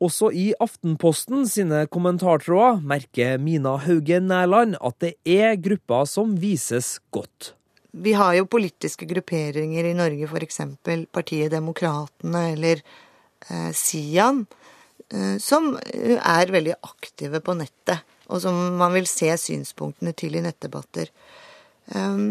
Også 0.00 0.30
i 0.32 0.46
Aftenposten 0.64 1.42
sine 1.44 1.82
kommentartråder 1.92 2.78
merker 2.80 3.36
Mina 3.36 3.74
Hauge 3.84 4.16
Nærland 4.24 4.78
at 4.80 4.96
det 5.04 5.10
er 5.28 5.58
grupper 5.60 6.06
som 6.08 6.32
vises 6.40 6.94
godt. 7.12 7.52
Vi 7.92 8.14
har 8.16 8.36
jo 8.38 8.46
politiske 8.48 9.04
grupperinger 9.10 9.90
i 9.90 9.96
Norge, 9.98 10.24
f.eks. 10.24 10.62
Partiet 11.12 11.52
Demokratene 11.52 12.44
eller 12.54 12.80
eh, 12.80 13.72
Sian, 13.76 14.46
eh, 15.12 15.36
som 15.42 15.74
er 15.82 16.52
veldig 16.54 16.78
aktive 16.86 17.42
på 17.44 17.56
nettet, 17.58 18.00
og 18.30 18.40
som 18.40 18.56
man 18.80 18.94
vil 18.94 19.10
se 19.10 19.28
synspunktene 19.42 20.14
til 20.16 20.38
i 20.38 20.44
nettdebatter. 20.46 21.10
Eh, 21.92 22.22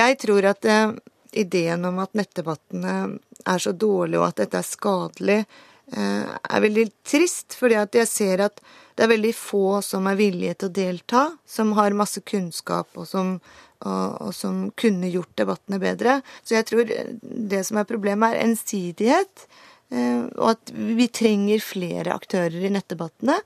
jeg 0.00 0.18
tror 0.24 0.50
at 0.50 0.66
eh, 0.66 0.96
ideen 1.44 1.86
om 1.86 2.02
at 2.02 2.18
nettdebattene 2.18 2.96
er 3.44 3.62
så 3.62 3.70
dårlige, 3.70 4.18
og 4.18 4.32
at 4.32 4.42
dette 4.42 4.64
er 4.64 4.66
skadelig, 4.66 5.38
eh, 5.44 5.70
er 5.92 6.64
veldig 6.64 6.86
trist, 7.04 7.54
fordi 7.58 7.76
at 7.76 7.94
jeg 7.94 8.08
ser 8.08 8.40
at 8.46 8.62
det 8.94 9.04
er 9.04 9.10
veldig 9.10 9.34
få 9.36 9.80
som 9.82 10.06
er 10.06 10.16
villige 10.18 10.54
til 10.54 10.70
å 10.70 10.74
delta, 10.74 11.22
som 11.46 11.72
har 11.78 11.96
masse 11.98 12.22
kunnskap, 12.22 12.88
og 12.94 13.08
som, 13.10 13.34
og, 13.82 14.04
og 14.22 14.32
som 14.36 14.68
kunne 14.78 15.10
gjort 15.10 15.32
debattene 15.40 15.80
bedre. 15.82 16.20
Så 16.46 16.54
jeg 16.56 16.68
tror 16.70 16.92
det 17.20 17.62
som 17.66 17.80
er 17.80 17.88
problemet, 17.90 18.34
er 18.36 18.46
ensidighet. 18.46 19.46
eh, 19.90 20.22
Og 20.38 20.54
at 20.54 20.72
vi 20.72 21.08
trenger 21.10 21.60
flere 21.60 22.14
aktører 22.14 22.54
i 22.54 22.70
nettdebattene. 22.70 23.40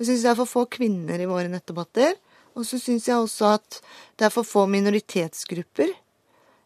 Jeg 0.00 0.08
syns 0.08 0.24
det 0.24 0.30
er 0.32 0.40
for 0.40 0.50
få 0.50 0.64
kvinner 0.72 1.20
i 1.20 1.28
våre 1.28 1.52
nettdebatter. 1.52 2.16
Og 2.54 2.64
så 2.66 2.78
syns 2.78 3.08
jeg 3.08 3.18
også 3.18 3.54
at 3.58 3.80
det 4.16 4.28
er 4.28 4.32
for 4.32 4.46
få 4.46 4.64
minoritetsgrupper. 4.70 5.92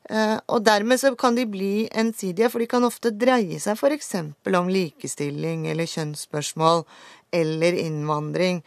Eh, 0.09 0.37
og 0.49 0.65
dermed 0.65 1.01
så 1.01 1.13
kan 1.21 1.37
de 1.37 1.45
bli 1.49 1.89
ensidige, 1.93 2.49
for 2.49 2.65
de 2.65 2.69
kan 2.71 2.87
ofte 2.87 3.13
dreie 3.13 3.61
seg 3.61 3.77
f.eks. 3.77 4.15
om 4.57 4.71
likestilling 4.73 5.67
eller 5.69 5.89
kjønnsspørsmål 5.91 6.87
eller 7.37 7.77
innvandring 7.77 8.63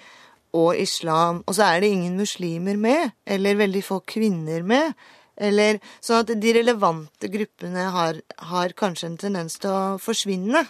og 0.54 0.76
islam, 0.78 1.42
og 1.48 1.56
så 1.56 1.70
er 1.72 1.82
det 1.82 1.94
ingen 1.96 2.20
muslimer 2.20 2.78
med, 2.78 3.16
eller 3.26 3.58
veldig 3.58 3.82
få 3.88 4.02
kvinner 4.06 4.66
med. 4.68 4.94
Eller, 5.42 5.80
sånn 6.04 6.22
at 6.22 6.34
de 6.38 6.54
relevante 6.54 7.30
gruppene 7.32 7.88
har, 7.96 8.20
har 8.52 8.76
kanskje 8.78 9.08
en 9.10 9.18
tendens 9.18 9.56
til 9.64 9.72
å 9.74 9.98
forsvinne. 10.02 10.66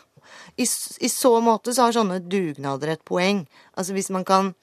I, 0.55 0.63
I, 0.63 1.09
så 1.11 1.33
måte 1.43 1.73
så 1.75 1.89
har 1.89 1.97
sånne 1.97 2.21
dugnader 2.23 2.93
et 2.93 3.03
poeng. 3.03 3.43
Altså 3.75 3.97
hvis 3.97 4.11
man 4.13 4.25
kan 4.25 4.53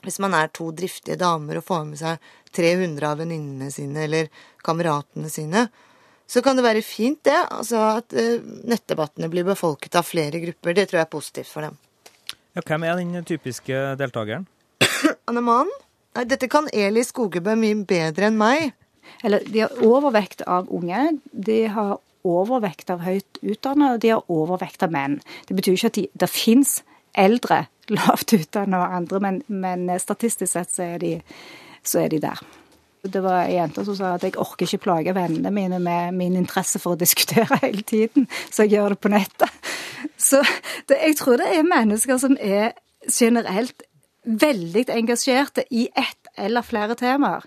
Hvis 0.00 0.16
man 0.18 0.32
er 0.32 0.48
to 0.48 0.70
driftige 0.72 1.18
damer 1.20 1.58
og 1.60 1.64
får 1.66 1.82
med 1.84 1.98
seg 2.00 2.22
300 2.56 3.04
av 3.04 3.18
venninnene 3.20 3.66
sine 3.70 4.06
eller 4.06 4.30
kameratene 4.64 5.30
sine, 5.32 5.66
så 6.30 6.42
kan 6.46 6.58
det 6.58 6.64
være 6.64 6.82
fint, 6.86 7.22
det. 7.26 7.38
Altså 7.50 7.80
at 7.98 8.14
uh, 8.14 8.42
nettdebattene 8.70 9.30
blir 9.32 9.46
befolket 9.48 9.98
av 9.98 10.06
flere 10.06 10.42
grupper. 10.42 10.76
Det 10.76 10.86
tror 10.90 11.00
jeg 11.00 11.08
er 11.08 11.14
positivt 11.16 11.50
for 11.50 11.66
dem. 11.66 11.78
Ja, 12.54 12.62
hvem 12.66 12.86
er 12.86 12.98
den 12.98 13.24
typiske 13.26 13.80
deltakeren? 13.98 14.46
Anne 15.30 15.42
Mann? 15.42 15.70
Nei, 16.14 16.26
dette 16.30 16.50
kan 16.50 16.68
Eli 16.74 17.02
Skogebø 17.06 17.56
mye 17.58 17.82
bedre 17.86 18.30
enn 18.30 18.38
meg. 18.38 18.70
Eller 19.26 19.42
de 19.46 19.64
har 19.64 19.82
overvekt 19.86 20.42
av 20.46 20.70
unge. 20.74 21.02
De 21.32 21.64
har 21.70 21.98
overvekt 22.26 22.90
av 22.92 23.02
høyt 23.04 23.40
utdannede, 23.40 23.94
og 23.94 24.02
de 24.02 24.14
har 24.14 24.32
overvekt 24.32 24.84
av 24.84 24.92
menn. 24.94 25.18
Det 25.48 25.56
betyr 25.56 25.78
ikke 25.78 25.92
at 25.92 25.98
de, 25.98 26.06
det 26.20 26.30
fins 26.30 26.80
eldre 27.18 27.64
lavt 27.90 28.34
utdannede 28.36 28.80
og 28.80 28.96
andre, 29.00 29.20
men, 29.24 29.42
men, 29.48 29.88
statistisk 29.98 30.52
sett 30.52 30.72
så 30.72 30.86
er, 30.94 30.98
de, 31.02 31.12
så 31.82 32.04
er 32.04 32.12
de 32.12 32.20
der. 32.22 32.42
Det 33.02 33.22
var 33.24 33.46
ei 33.46 33.56
jente 33.56 33.84
som 33.86 33.96
sa 33.96 34.14
at 34.14 34.24
jeg 34.26 34.36
orker 34.40 34.66
ikke 34.66 34.84
plage 34.84 35.14
vennene 35.16 35.52
mine 35.54 35.78
med 35.80 36.16
min 36.18 36.36
interesse 36.36 36.80
for 36.82 36.96
å 36.96 37.00
diskutere 37.00 37.60
hele 37.64 37.82
tiden, 37.82 38.28
så 38.50 38.66
jeg 38.66 38.76
gjør 38.76 38.94
det 38.94 39.00
på 39.00 39.12
nettet. 39.12 39.70
Så 40.20 40.42
det, 40.88 40.98
jeg 41.00 41.16
tror 41.20 41.40
det 41.40 41.48
er 41.54 41.68
mennesker 41.68 42.20
som 42.20 42.36
er 42.40 42.74
generelt 43.08 43.86
veldig 44.24 44.84
engasjerte 44.92 45.64
i 45.70 45.88
ett 45.96 46.28
eller 46.36 46.66
flere 46.66 46.96
temaer. 46.98 47.46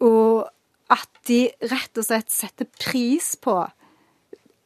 Og 0.00 0.48
at 0.88 1.10
de 1.28 1.42
rett 1.68 2.00
og 2.00 2.06
slett 2.06 2.32
setter 2.32 2.68
pris 2.80 3.34
på 3.36 3.60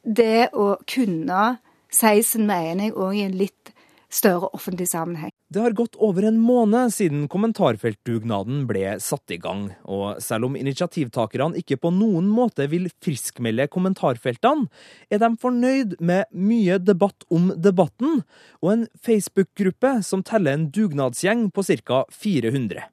det 0.03 0.53
å 0.55 0.73
kunne 0.87 1.57
si 1.93 2.21
sin 2.25 2.47
mening 2.47 2.93
òg 2.95 3.17
i 3.17 3.25
en 3.27 3.37
litt 3.37 3.72
større 4.13 4.49
offentlig 4.53 4.87
sammenheng. 4.91 5.31
Det 5.53 5.61
har 5.61 5.75
gått 5.77 5.97
over 6.01 6.25
en 6.27 6.39
måned 6.41 6.93
siden 6.93 7.25
kommentarfeltdugnaden 7.31 8.63
ble 8.69 8.95
satt 9.03 9.33
i 9.33 9.39
gang, 9.41 9.67
og 9.83 10.21
selv 10.23 10.49
om 10.49 10.57
initiativtakerne 10.57 11.59
ikke 11.61 11.79
på 11.81 11.91
noen 11.93 12.29
måte 12.31 12.67
vil 12.71 12.89
friskmelde 13.03 13.67
kommentarfeltene, 13.73 14.69
er 15.13 15.21
de 15.21 15.31
fornøyd 15.41 15.97
med 16.01 16.29
mye 16.33 16.79
debatt 16.81 17.27
om 17.33 17.51
debatten, 17.57 18.23
og 18.61 18.73
en 18.73 18.87
Facebook-gruppe 19.05 19.99
som 20.05 20.25
teller 20.25 20.57
en 20.57 20.69
dugnadsgjeng 20.73 21.49
på 21.53 21.65
ca. 21.83 22.03
400 22.13 22.89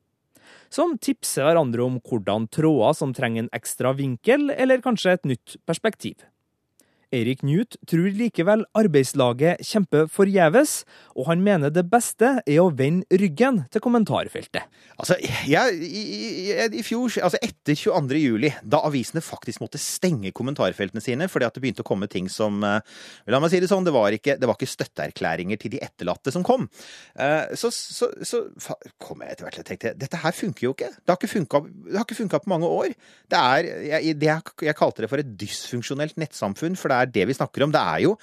som 0.71 0.93
tipser 1.03 1.43
hverandre 1.49 1.83
om 1.83 1.97
hvordan 2.07 2.47
tråder 2.55 2.95
som 2.95 3.11
trenger 3.15 3.45
en 3.45 3.55
ekstra 3.57 3.91
vinkel, 3.99 4.53
eller 4.55 4.83
kanskje 4.85 5.17
et 5.17 5.27
nytt 5.33 5.57
perspektiv. 5.67 6.15
Erik 7.11 7.43
Newt 7.43 7.75
tror 7.91 8.13
likevel 8.15 8.63
arbeidslaget 8.79 9.65
kjemper 9.67 10.07
forgjeves, 10.11 10.85
og 11.19 11.27
han 11.27 11.43
mener 11.43 11.73
det 11.75 11.83
beste 11.91 12.37
er 12.45 12.61
å 12.63 12.71
vende 12.77 13.19
ryggen 13.19 13.65
til 13.73 13.83
kommentarfeltet. 13.83 14.69
Altså, 15.01 15.17
jeg, 15.49 15.81
i, 15.83 16.53
i, 16.53 16.85
fjor, 16.87 17.11
altså 17.25 17.41
etter 17.43 17.75
22. 17.75 18.21
juli, 18.21 18.53
da 18.63 18.83
avisene 18.87 19.23
faktisk 19.25 19.63
måtte 19.65 19.81
stenge 19.83 20.31
kommentarfeltene 20.37 21.03
sine 21.03 21.29
fordi 21.31 21.49
at 21.49 21.57
det 21.57 21.65
begynte 21.65 21.85
å 21.85 21.89
komme 21.89 22.09
ting 22.11 22.29
som 22.31 22.63
eh, 22.67 22.79
La 23.31 23.41
meg 23.43 23.53
si 23.53 23.61
det 23.63 23.69
sånn, 23.71 23.87
det 23.87 23.95
var 23.95 24.15
ikke, 24.15 24.37
det 24.41 24.49
var 24.49 24.59
ikke 24.59 24.71
støtteerklæringer 24.71 25.59
til 25.61 25.75
de 25.75 25.83
etterlatte 25.83 26.33
som 26.35 26.45
kom. 26.47 26.69
Eh, 27.19 27.57
så, 27.59 27.73
så, 27.75 28.11
så 28.27 28.43
kom 29.03 29.25
jeg 29.25 29.35
etter 29.35 29.47
hvert 29.47 29.61
og 29.63 29.69
tenkte 29.69 29.95
dette 29.99 30.21
her 30.21 30.37
funker 30.37 30.67
jo 30.69 30.75
ikke. 30.77 30.93
Det 31.01 31.15
har 31.15 31.19
ikke 32.05 32.19
funka 32.21 32.43
på 32.45 32.53
mange 32.53 32.71
år. 32.71 32.95
Det 33.31 33.41
er, 33.41 33.71
jeg, 33.89 34.17
det, 34.21 34.33
jeg 34.67 34.79
kalte 34.79 35.05
det 35.05 35.11
for 35.11 35.23
et 35.23 35.35
dysfunksjonelt 35.41 36.19
nettsamfunn. 36.21 36.79
for 36.79 36.93
det 36.93 37.00
er 37.03 37.13
det 37.15 37.27
vi 37.31 37.37
snakker 37.37 37.67
om. 37.67 37.75
Det 37.75 37.83
er 37.83 38.07
jo 38.07 38.15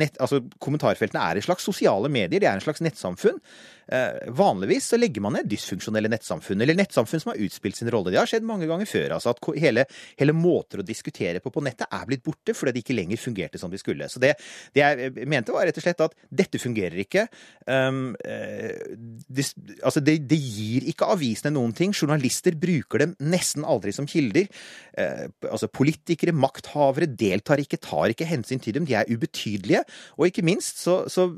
nett, 0.00 0.18
altså, 0.22 0.40
kommentarfeltene 0.62 1.22
er 1.22 1.38
en 1.38 1.46
slags 1.46 1.66
sosiale 1.66 2.10
medier, 2.10 2.40
de 2.40 2.48
er 2.48 2.58
en 2.58 2.64
slags 2.64 2.82
nettsamfunn. 2.84 3.38
Eh, 3.88 4.30
vanligvis 4.32 4.88
så 4.88 4.98
legger 4.98 5.24
man 5.24 5.36
ned 5.36 5.48
dysfunksjonelle 5.50 6.08
nettsamfunn, 6.12 6.62
eller 6.64 6.76
nettsamfunn 6.78 7.20
som 7.20 7.32
har 7.32 7.40
utspilt 7.44 7.76
sin 7.76 7.90
rolle. 7.92 8.12
Det 8.14 8.20
har 8.20 8.30
skjedd 8.30 8.46
mange 8.46 8.68
ganger 8.70 8.88
før. 8.88 9.16
altså 9.16 9.34
At 9.34 9.42
hele, 9.60 9.86
hele 10.20 10.36
måter 10.36 10.80
å 10.80 10.86
diskutere 10.86 11.42
på 11.44 11.52
på 11.52 11.62
nettet 11.64 11.90
er 11.90 12.06
blitt 12.08 12.24
borte 12.24 12.54
fordi 12.56 12.74
det 12.74 12.84
ikke 12.84 12.96
lenger 12.96 13.20
fungerte 13.20 13.60
som 13.60 13.72
de 13.72 13.80
skulle. 13.80 14.08
Så 14.10 14.22
det, 14.22 14.34
det 14.74 14.84
jeg 14.84 15.28
mente 15.30 15.54
var 15.54 15.68
rett 15.68 15.78
og 15.80 15.84
slett 15.84 16.04
at 16.04 16.16
dette 16.30 16.60
fungerer 16.62 16.96
ikke. 17.04 17.26
Um, 17.66 18.14
det, 18.20 19.46
altså 19.82 20.02
det, 20.04 20.18
det, 20.30 20.38
gir 20.38 20.88
ikke 20.90 21.08
avisene 21.12 21.54
noen 21.54 21.74
ting. 21.76 21.94
Journalister 21.94 22.56
bruker 22.58 23.04
dem 23.04 23.14
nesten 23.22 23.66
aldri 23.68 23.94
som 23.96 24.08
kilder. 24.08 24.48
Uh, 24.96 25.28
altså 25.50 25.70
Politikere, 25.74 26.34
makthavere, 26.36 27.08
deltar 27.10 27.60
ikke, 27.62 27.80
tar 27.82 28.12
ikke 28.12 28.28
hensyn 28.28 28.62
til 28.62 28.78
dem. 28.78 28.88
De 28.88 28.96
er 28.98 29.10
ubetydelige. 29.10 29.84
Og 30.18 30.28
ikke 30.28 30.44
minst 30.46 30.80
så, 30.82 31.02
så 31.10 31.28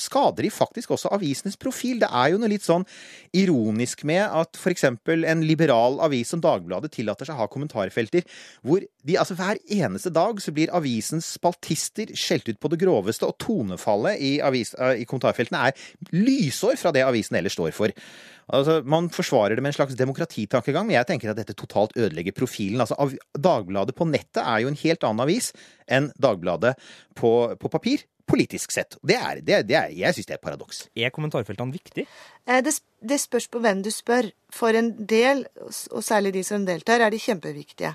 skader 0.00 0.46
de 0.46 0.52
faktisk 0.52 0.94
også 0.94 1.12
avisenes 1.14 1.58
profil 1.60 1.91
tvil. 1.92 2.02
Det 2.02 2.10
er 2.10 2.32
jo 2.32 2.40
noe 2.40 2.50
litt 2.50 2.64
sånn 2.66 2.86
ironisk 3.32 4.04
med 4.08 4.24
at 4.24 4.58
f.eks. 4.58 4.84
en 4.84 5.44
liberal 5.46 6.00
avis 6.04 6.32
som 6.32 6.42
Dagbladet 6.42 6.92
tillater 6.92 7.28
seg 7.28 7.36
å 7.36 7.44
ha 7.44 7.48
kommentarfelter 7.48 8.26
hvor 8.62 8.82
de, 8.82 9.16
altså 9.16 9.36
hver 9.38 9.60
eneste 9.72 10.12
dag 10.12 10.40
så 10.42 10.52
blir 10.52 10.72
avisens 10.74 11.30
spaltister 11.38 12.12
skjelt 12.14 12.48
ut 12.50 12.60
på 12.60 12.70
det 12.72 12.80
groveste, 12.82 13.26
og 13.26 13.38
tonefallet 13.42 14.20
i, 14.20 14.34
avis, 14.44 14.74
eh, 14.78 15.02
i 15.02 15.08
kommentarfeltene 15.08 15.68
er 15.68 15.88
lysår 16.12 16.78
fra 16.80 16.92
det 16.94 17.04
avisen 17.06 17.38
ellers 17.38 17.56
står 17.56 17.72
for. 17.76 17.94
Altså, 18.52 18.80
man 18.84 19.08
forsvarer 19.12 19.56
det 19.56 19.62
med 19.64 19.72
en 19.72 19.78
slags 19.78 19.96
demokratitankegang, 19.96 20.84
men 20.88 20.98
jeg 20.98 21.08
tenker 21.08 21.30
at 21.32 21.38
dette 21.38 21.56
totalt 21.56 21.94
ødelegger 21.96 22.34
profilen. 22.36 22.82
Altså, 22.82 22.98
Dagbladet 23.38 23.94
på 23.96 24.06
nettet 24.10 24.42
er 24.42 24.64
jo 24.64 24.72
en 24.72 24.80
helt 24.82 25.06
annen 25.08 25.24
avis 25.24 25.52
enn 25.88 26.10
Dagbladet 26.20 26.74
på, 27.18 27.32
på 27.56 27.70
papir 27.72 28.04
politisk 28.28 28.74
sett. 28.74 28.96
Det 29.02 29.16
er, 29.18 29.40
det, 29.44 29.62
det 29.68 29.78
er, 29.78 29.90
jeg 29.96 30.16
syns 30.16 30.28
det 30.28 30.36
er 30.36 30.40
et 30.40 30.46
paradoks. 30.46 30.84
Er 30.96 31.14
kommentarfeltene 31.14 31.74
viktig? 31.74 32.06
Eh, 32.46 32.60
det, 32.64 32.76
det, 33.00 33.20
spørs 33.22 33.48
på 33.52 33.62
hvem 33.62 33.82
du 33.84 33.90
spør. 33.94 34.30
For 34.52 34.76
en 34.76 34.92
del, 35.08 35.46
og 35.90 36.04
særlig 36.04 36.34
de 36.36 36.44
som 36.46 36.66
deltar, 36.68 37.02
er 37.02 37.12
de 37.12 37.20
kjempeviktige. 37.22 37.94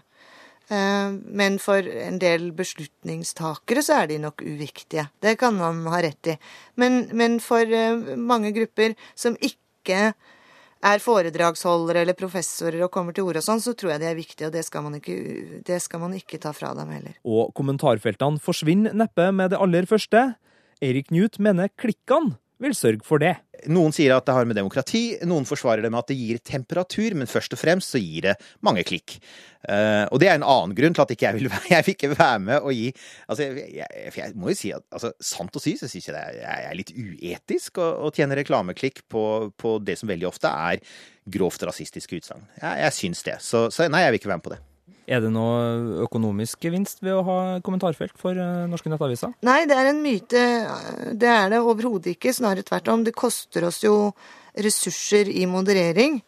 Eh, 0.67 1.11
men 1.41 1.59
for 1.63 1.85
en 2.07 2.19
del 2.21 2.49
beslutningstakere 2.57 3.83
så 3.85 4.01
er 4.01 4.11
de 4.11 4.21
nok 4.23 4.43
uviktige. 4.43 5.07
Det 5.23 5.37
kan 5.39 5.55
man 5.59 5.85
ha 5.93 6.01
rett 6.03 6.33
i. 6.33 6.37
Men, 6.75 7.05
men 7.17 7.39
for 7.43 7.63
eh, 7.63 8.17
mange 8.17 8.53
grupper 8.55 8.97
som 9.15 9.39
ikke 9.39 10.11
er 10.85 11.01
foredragsholdere 11.01 12.03
eller 12.05 12.17
professorer 12.17 12.83
og 12.85 12.91
kommer 12.93 13.15
til 13.15 13.27
orde 13.27 13.41
og 13.41 13.47
sånn, 13.47 13.61
så 13.63 13.73
tror 13.77 13.95
jeg 13.95 14.03
det 14.03 14.09
er 14.11 14.17
viktig, 14.19 14.47
og 14.47 14.53
det 14.53 14.63
skal, 14.67 14.89
ikke, 14.99 15.17
det 15.67 15.79
skal 15.83 16.03
man 16.03 16.17
ikke 16.17 16.39
ta 16.43 16.53
fra 16.55 16.73
dem 16.77 16.91
heller. 16.93 17.15
Og 17.25 17.53
kommentarfeltene 17.57 18.41
forsvinner 18.43 18.97
neppe 18.97 19.29
med 19.35 19.53
det 19.53 19.61
aller 19.61 19.89
første. 19.89 20.29
Erik 20.83 21.09
Newt 21.13 21.39
mener 21.41 21.71
klikkene 21.79 22.37
vil 22.63 22.75
sørge 22.77 23.05
for 23.05 23.21
det. 23.21 23.35
Noen 23.73 23.93
sier 23.95 24.13
at 24.15 24.25
det 24.27 24.33
har 24.35 24.47
med 24.47 24.57
demokrati, 24.57 25.17
noen 25.27 25.45
forsvarer 25.49 25.83
det 25.85 25.91
med 25.93 25.99
at 26.03 26.11
det 26.11 26.17
gir 26.17 26.39
temperatur, 26.45 27.15
men 27.17 27.29
først 27.29 27.55
og 27.55 27.61
fremst 27.61 27.93
så 27.93 28.01
gir 28.01 28.29
det 28.29 28.35
mange 28.65 28.83
klikk. 28.87 29.17
Uh, 29.67 30.05
og 30.13 30.21
det 30.21 30.29
er 30.29 30.37
en 30.37 30.45
annen 30.45 30.75
grunn 30.77 30.93
til 30.95 31.03
at 31.03 31.11
ikke 31.11 31.27
jeg, 31.27 31.39
vil, 31.39 31.49
jeg 31.73 31.87
fikk 31.87 32.05
være 32.13 32.39
med 32.39 32.61
og 32.61 32.71
gi 32.71 32.85
altså, 33.25 33.47
jeg, 33.49 33.71
jeg, 33.81 34.13
jeg 34.15 34.35
må 34.37 34.53
jo 34.53 34.59
si 34.59 34.71
at 34.71 34.85
altså, 34.93 35.11
sant 35.19 35.57
å 35.57 35.63
si, 35.63 35.73
så 35.79 35.89
syns 35.91 36.07
jeg 36.07 36.15
det 36.15 36.23
er, 36.45 36.61
er 36.69 36.77
litt 36.77 36.93
uetisk 36.93 37.81
å, 37.81 37.89
å 38.07 38.13
tjene 38.15 38.37
reklameklikk 38.39 39.03
på, 39.11 39.25
på, 39.59 39.75
det 39.83 39.97
som 39.99 40.13
veldig 40.13 40.29
ofte 40.29 40.53
er 40.69 40.79
grovt 41.27 41.65
rasistiske 41.67 42.21
utsagn. 42.21 42.45
Jeg, 42.61 42.83
jeg 42.85 42.97
syns 43.01 43.27
det. 43.27 43.37
Så, 43.43 43.67
så 43.73 43.89
nei, 43.91 44.05
jeg 44.05 44.15
vil 44.15 44.21
ikke 44.21 44.31
være 44.31 44.43
med 44.43 44.47
på 44.47 44.55
det. 44.55 44.63
Er 45.07 45.21
det 45.23 45.29
noe 45.31 46.03
økonomisk 46.03 46.65
gevinst 46.67 46.99
ved 46.99 47.15
å 47.15 47.23
ha 47.23 47.37
kommentarfelt 47.63 48.17
for 48.19 48.35
eh, 48.35 48.65
norske 48.67 48.91
nettaviser? 48.91 49.31
Nei, 49.47 49.61
det 49.69 49.77
er 49.79 49.91
en 49.93 50.01
myte. 50.03 50.41
Det 51.15 51.29
er 51.31 51.53
det 51.53 51.61
overhodet 51.63 52.17
ikke. 52.17 52.35
Snarere 52.35 52.65
tvert 52.67 52.91
om. 52.91 53.05
Det 53.07 53.15
koster 53.15 53.69
oss 53.69 53.79
jo 53.85 54.11
ressurser 54.57 55.31
i 55.31 55.45
moderering. 55.47 56.19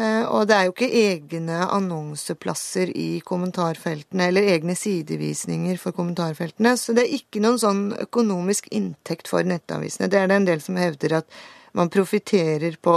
Eh, 0.00 0.24
og 0.26 0.48
det 0.48 0.56
er 0.56 0.64
jo 0.66 0.72
ikke 0.72 0.88
egne 0.88 1.58
annonseplasser 1.68 2.90
i 2.98 3.20
kommentarfeltene, 3.26 4.30
eller 4.30 4.48
egne 4.54 4.74
sidevisninger 4.78 5.76
for 5.82 5.94
kommentarfeltene. 5.94 6.74
Så 6.80 6.96
det 6.96 7.04
er 7.04 7.18
ikke 7.18 7.44
noen 7.44 7.60
sånn 7.62 7.84
økonomisk 8.08 8.72
inntekt 8.74 9.30
for 9.30 9.46
nettavisene. 9.46 10.08
Det 10.10 10.22
er 10.22 10.32
det 10.32 10.40
en 10.40 10.48
del 10.48 10.64
som 10.64 10.80
hevder 10.80 11.20
at 11.20 11.38
man 11.76 11.92
profitterer 11.92 12.80
på 12.82 12.96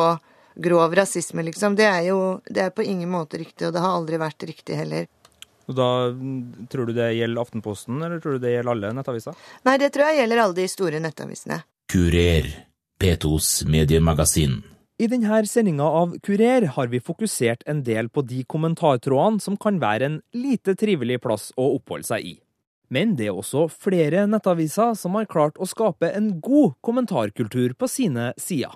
grov 0.58 0.96
rasisme, 0.98 1.44
liksom. 1.46 1.76
Det 1.78 1.86
er 1.86 2.08
jo 2.10 2.40
det 2.50 2.64
er 2.64 2.74
på 2.74 2.86
ingen 2.86 3.10
måte 3.12 3.38
riktig, 3.38 3.68
og 3.68 3.76
det 3.76 3.84
har 3.84 3.94
aldri 3.94 4.18
vært 4.22 4.48
riktig 4.50 4.78
heller. 4.80 5.06
Da 5.68 5.88
Tror 6.72 6.88
du 6.88 6.94
det 6.96 7.12
gjelder 7.18 7.42
Aftenposten, 7.42 8.00
eller 8.00 8.22
tror 8.24 8.38
du 8.38 8.46
det 8.46 8.54
gjelder 8.54 8.72
alle 8.72 8.94
nettaviser? 8.96 9.36
Nei, 9.68 9.76
det 9.82 9.92
tror 9.96 10.08
jeg 10.08 10.22
gjelder 10.22 10.44
alle 10.46 10.58
de 10.58 10.68
store 10.72 11.02
nettavisene. 11.04 11.60
Kurer, 11.92 12.50
P2s 13.00 13.52
mediemagasin. 13.68 14.62
I 14.98 15.06
denne 15.12 15.44
sendinga 15.46 15.86
av 15.86 16.16
Kurer 16.26 16.66
har 16.74 16.88
vi 16.90 17.04
fokusert 17.04 17.62
en 17.70 17.84
del 17.86 18.10
på 18.10 18.24
de 18.26 18.42
kommentartrådene 18.50 19.44
som 19.44 19.60
kan 19.60 19.78
være 19.84 20.10
en 20.10 20.18
lite 20.34 20.74
trivelig 20.74 21.20
plass 21.22 21.52
å 21.54 21.76
oppholde 21.76 22.08
seg 22.08 22.26
i. 22.26 22.34
Men 22.90 23.14
det 23.20 23.28
er 23.28 23.38
også 23.38 23.68
flere 23.70 24.24
nettaviser 24.32 24.96
som 24.98 25.20
har 25.20 25.28
klart 25.30 25.60
å 25.60 25.68
skape 25.68 26.10
en 26.16 26.38
god 26.42 26.80
kommentarkultur 26.82 27.76
på 27.78 27.90
sine 27.92 28.32
sider. 28.40 28.74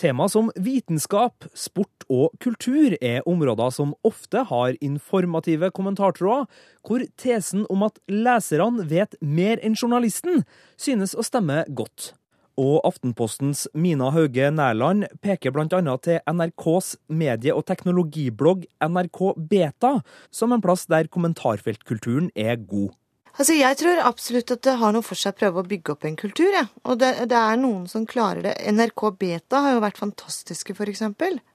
Tema 0.00 0.30
som 0.32 0.46
vitenskap, 0.56 1.44
sport 1.52 2.06
og 2.08 2.32
kultur 2.40 2.94
er 3.04 3.26
områder 3.28 3.68
som 3.74 3.90
ofte 4.06 4.46
har 4.48 4.78
informative 4.80 5.68
kommentartråder, 5.76 6.46
hvor 6.86 7.04
tesen 7.20 7.66
om 7.68 7.84
at 7.84 8.00
leserne 8.08 8.86
vet 8.88 9.18
mer 9.20 9.60
enn 9.60 9.76
journalisten, 9.76 10.46
synes 10.80 11.12
å 11.12 11.26
stemme 11.26 11.66
godt. 11.68 12.14
Og 12.56 12.80
Aftenpostens 12.88 13.66
Mina 13.76 14.08
Hauge 14.14 14.48
Nærland 14.52 15.04
peker 15.20 15.52
bl.a. 15.52 15.68
til 15.68 16.24
NRKs 16.24 16.94
medie- 17.12 17.56
og 17.56 17.66
teknologiblogg 17.68 18.64
NRK 18.80 19.20
Beta 19.52 19.98
som 20.32 20.56
en 20.56 20.64
plass 20.64 20.86
der 20.88 21.12
kommentarfeltkulturen 21.12 22.32
er 22.32 22.56
god. 22.56 22.96
Altså, 23.38 23.54
Jeg 23.54 23.78
tror 23.80 24.02
absolutt 24.04 24.50
at 24.50 24.62
det 24.66 24.76
har 24.80 24.92
noe 24.92 25.06
for 25.06 25.18
seg 25.18 25.34
å 25.34 25.40
prøve 25.40 25.62
å 25.62 25.68
bygge 25.70 25.94
opp 25.94 26.04
en 26.04 26.18
kultur. 26.18 26.50
Ja. 26.52 26.66
Og 26.84 27.00
det, 27.00 27.14
det, 27.30 27.38
er 27.38 27.56
noen 27.60 27.86
som 27.88 28.06
klarer 28.08 28.42
det. 28.50 28.54
NRK 28.74 29.06
Beta 29.20 29.64
har 29.64 29.76
jo 29.76 29.82
vært 29.84 30.00
fantastiske, 30.02 30.76
f.eks. 30.76 31.04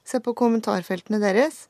Se 0.06 0.22
på 0.22 0.36
kommentarfeltene 0.38 1.22
deres. 1.22 1.66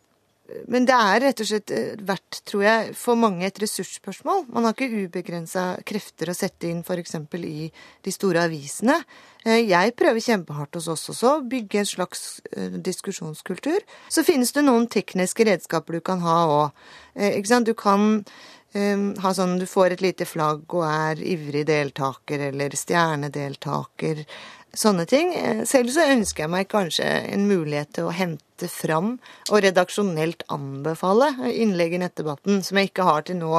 Men 0.70 0.86
det 0.86 0.94
er 0.94 1.20
rett 1.24 1.40
og 1.42 1.48
slett 1.48 1.72
eh, 1.74 1.94
vært, 2.06 2.40
tror 2.46 2.62
jeg, 2.62 2.90
for 2.98 3.18
mange 3.18 3.46
et 3.48 3.58
ressursspørsmål. 3.58 4.44
Man 4.54 4.66
har 4.66 4.76
ikke 4.76 5.06
ubegrensa 5.06 5.64
krefter 5.86 6.30
å 6.30 6.36
sette 6.36 6.68
inn 6.70 6.84
f.eks. 6.86 7.16
i 7.40 7.66
de 8.06 8.14
store 8.14 8.44
avisene. 8.46 9.00
Eh, 9.42 9.64
jeg 9.66 9.94
prøver 9.98 10.22
kjempehardt 10.22 10.78
hos 10.78 10.88
oss 10.92 11.08
også, 11.14 11.32
bygge 11.50 11.82
en 11.82 11.90
slags 11.90 12.26
eh, 12.52 12.78
diskusjonskultur. 12.78 13.82
Så 14.12 14.26
finnes 14.26 14.54
det 14.54 14.66
noen 14.66 14.86
tekniske 14.90 15.48
redskaper 15.50 15.98
du 15.98 16.04
kan 16.04 16.22
ha 16.22 16.38
òg. 16.60 16.84
Du 17.66 17.72
kan 17.74 18.20
ha 18.74 19.30
sånn 19.32 19.58
du 19.60 19.66
får 19.70 19.94
et 19.94 20.02
lite 20.04 20.26
flagg 20.28 20.66
og 20.74 20.82
er 20.84 21.20
ivrig 21.22 21.62
deltaker 21.68 22.48
eller 22.50 22.74
stjernedeltaker 22.76 24.24
sånne 24.76 25.06
ting. 25.08 25.32
Eh, 25.34 25.64
selv 25.68 25.92
så 25.94 26.06
ønsker 26.12 26.44
jeg 26.44 26.52
meg 26.52 26.68
kanskje 26.72 27.06
en 27.32 27.46
mulighet 27.48 27.94
til 27.96 28.08
å 28.08 28.14
hente 28.14 28.68
fram 28.72 29.16
og 29.50 29.60
redaksjonelt 29.64 30.46
anbefale 30.52 31.30
innlegg 31.52 31.96
i 31.96 32.02
nettdebatten, 32.04 32.62
som 32.66 32.80
jeg 32.80 32.90
ikke 32.90 33.06
har 33.08 33.26
til 33.26 33.40
nå. 33.40 33.52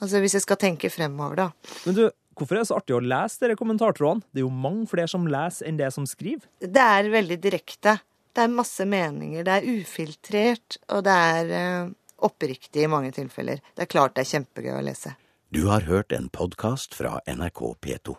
Altså 0.00 0.22
hvis 0.22 0.38
jeg 0.38 0.46
skal 0.46 0.60
tenke 0.60 0.92
fremover, 0.92 1.46
da. 1.46 1.74
Men 1.86 1.98
du, 2.00 2.06
Hvorfor 2.34 2.56
er 2.56 2.64
det 2.64 2.66
så 2.66 2.78
artig 2.80 2.96
å 2.96 2.98
lese 2.98 3.44
dere 3.44 3.54
kommentartrådene? 3.54 4.24
Det 4.34 4.40
er 4.40 4.42
jo 4.42 4.50
mange 4.50 4.88
flere 4.90 5.06
som 5.06 5.28
leser 5.30 5.68
enn 5.68 5.76
det 5.78 5.92
som 5.94 6.02
skriver. 6.02 6.48
Det 6.58 6.82
er 6.82 7.06
veldig 7.12 7.36
direkte. 7.38 7.92
Det 8.34 8.42
er 8.42 8.50
masse 8.50 8.82
meninger. 8.90 9.44
Det 9.46 9.52
er 9.54 9.68
ufiltrert, 9.70 10.80
og 10.90 11.04
det 11.06 11.14
er 11.14 11.52
uh, 11.54 11.92
oppriktig 12.24 12.84
i 12.84 12.90
mange 12.90 13.12
tilfeller. 13.14 13.62
Det 13.76 13.86
er 13.86 13.92
klart 13.92 14.16
det 14.16 14.24
er 14.24 14.32
kjempegøy 14.34 14.74
å 14.78 14.84
lese. 14.84 15.14
Du 15.54 15.66
har 15.70 15.86
hørt 15.86 16.12
en 16.12 16.30
podkast 16.34 16.96
fra 16.98 17.20
NRK 17.30 17.60
P2. 17.84 18.16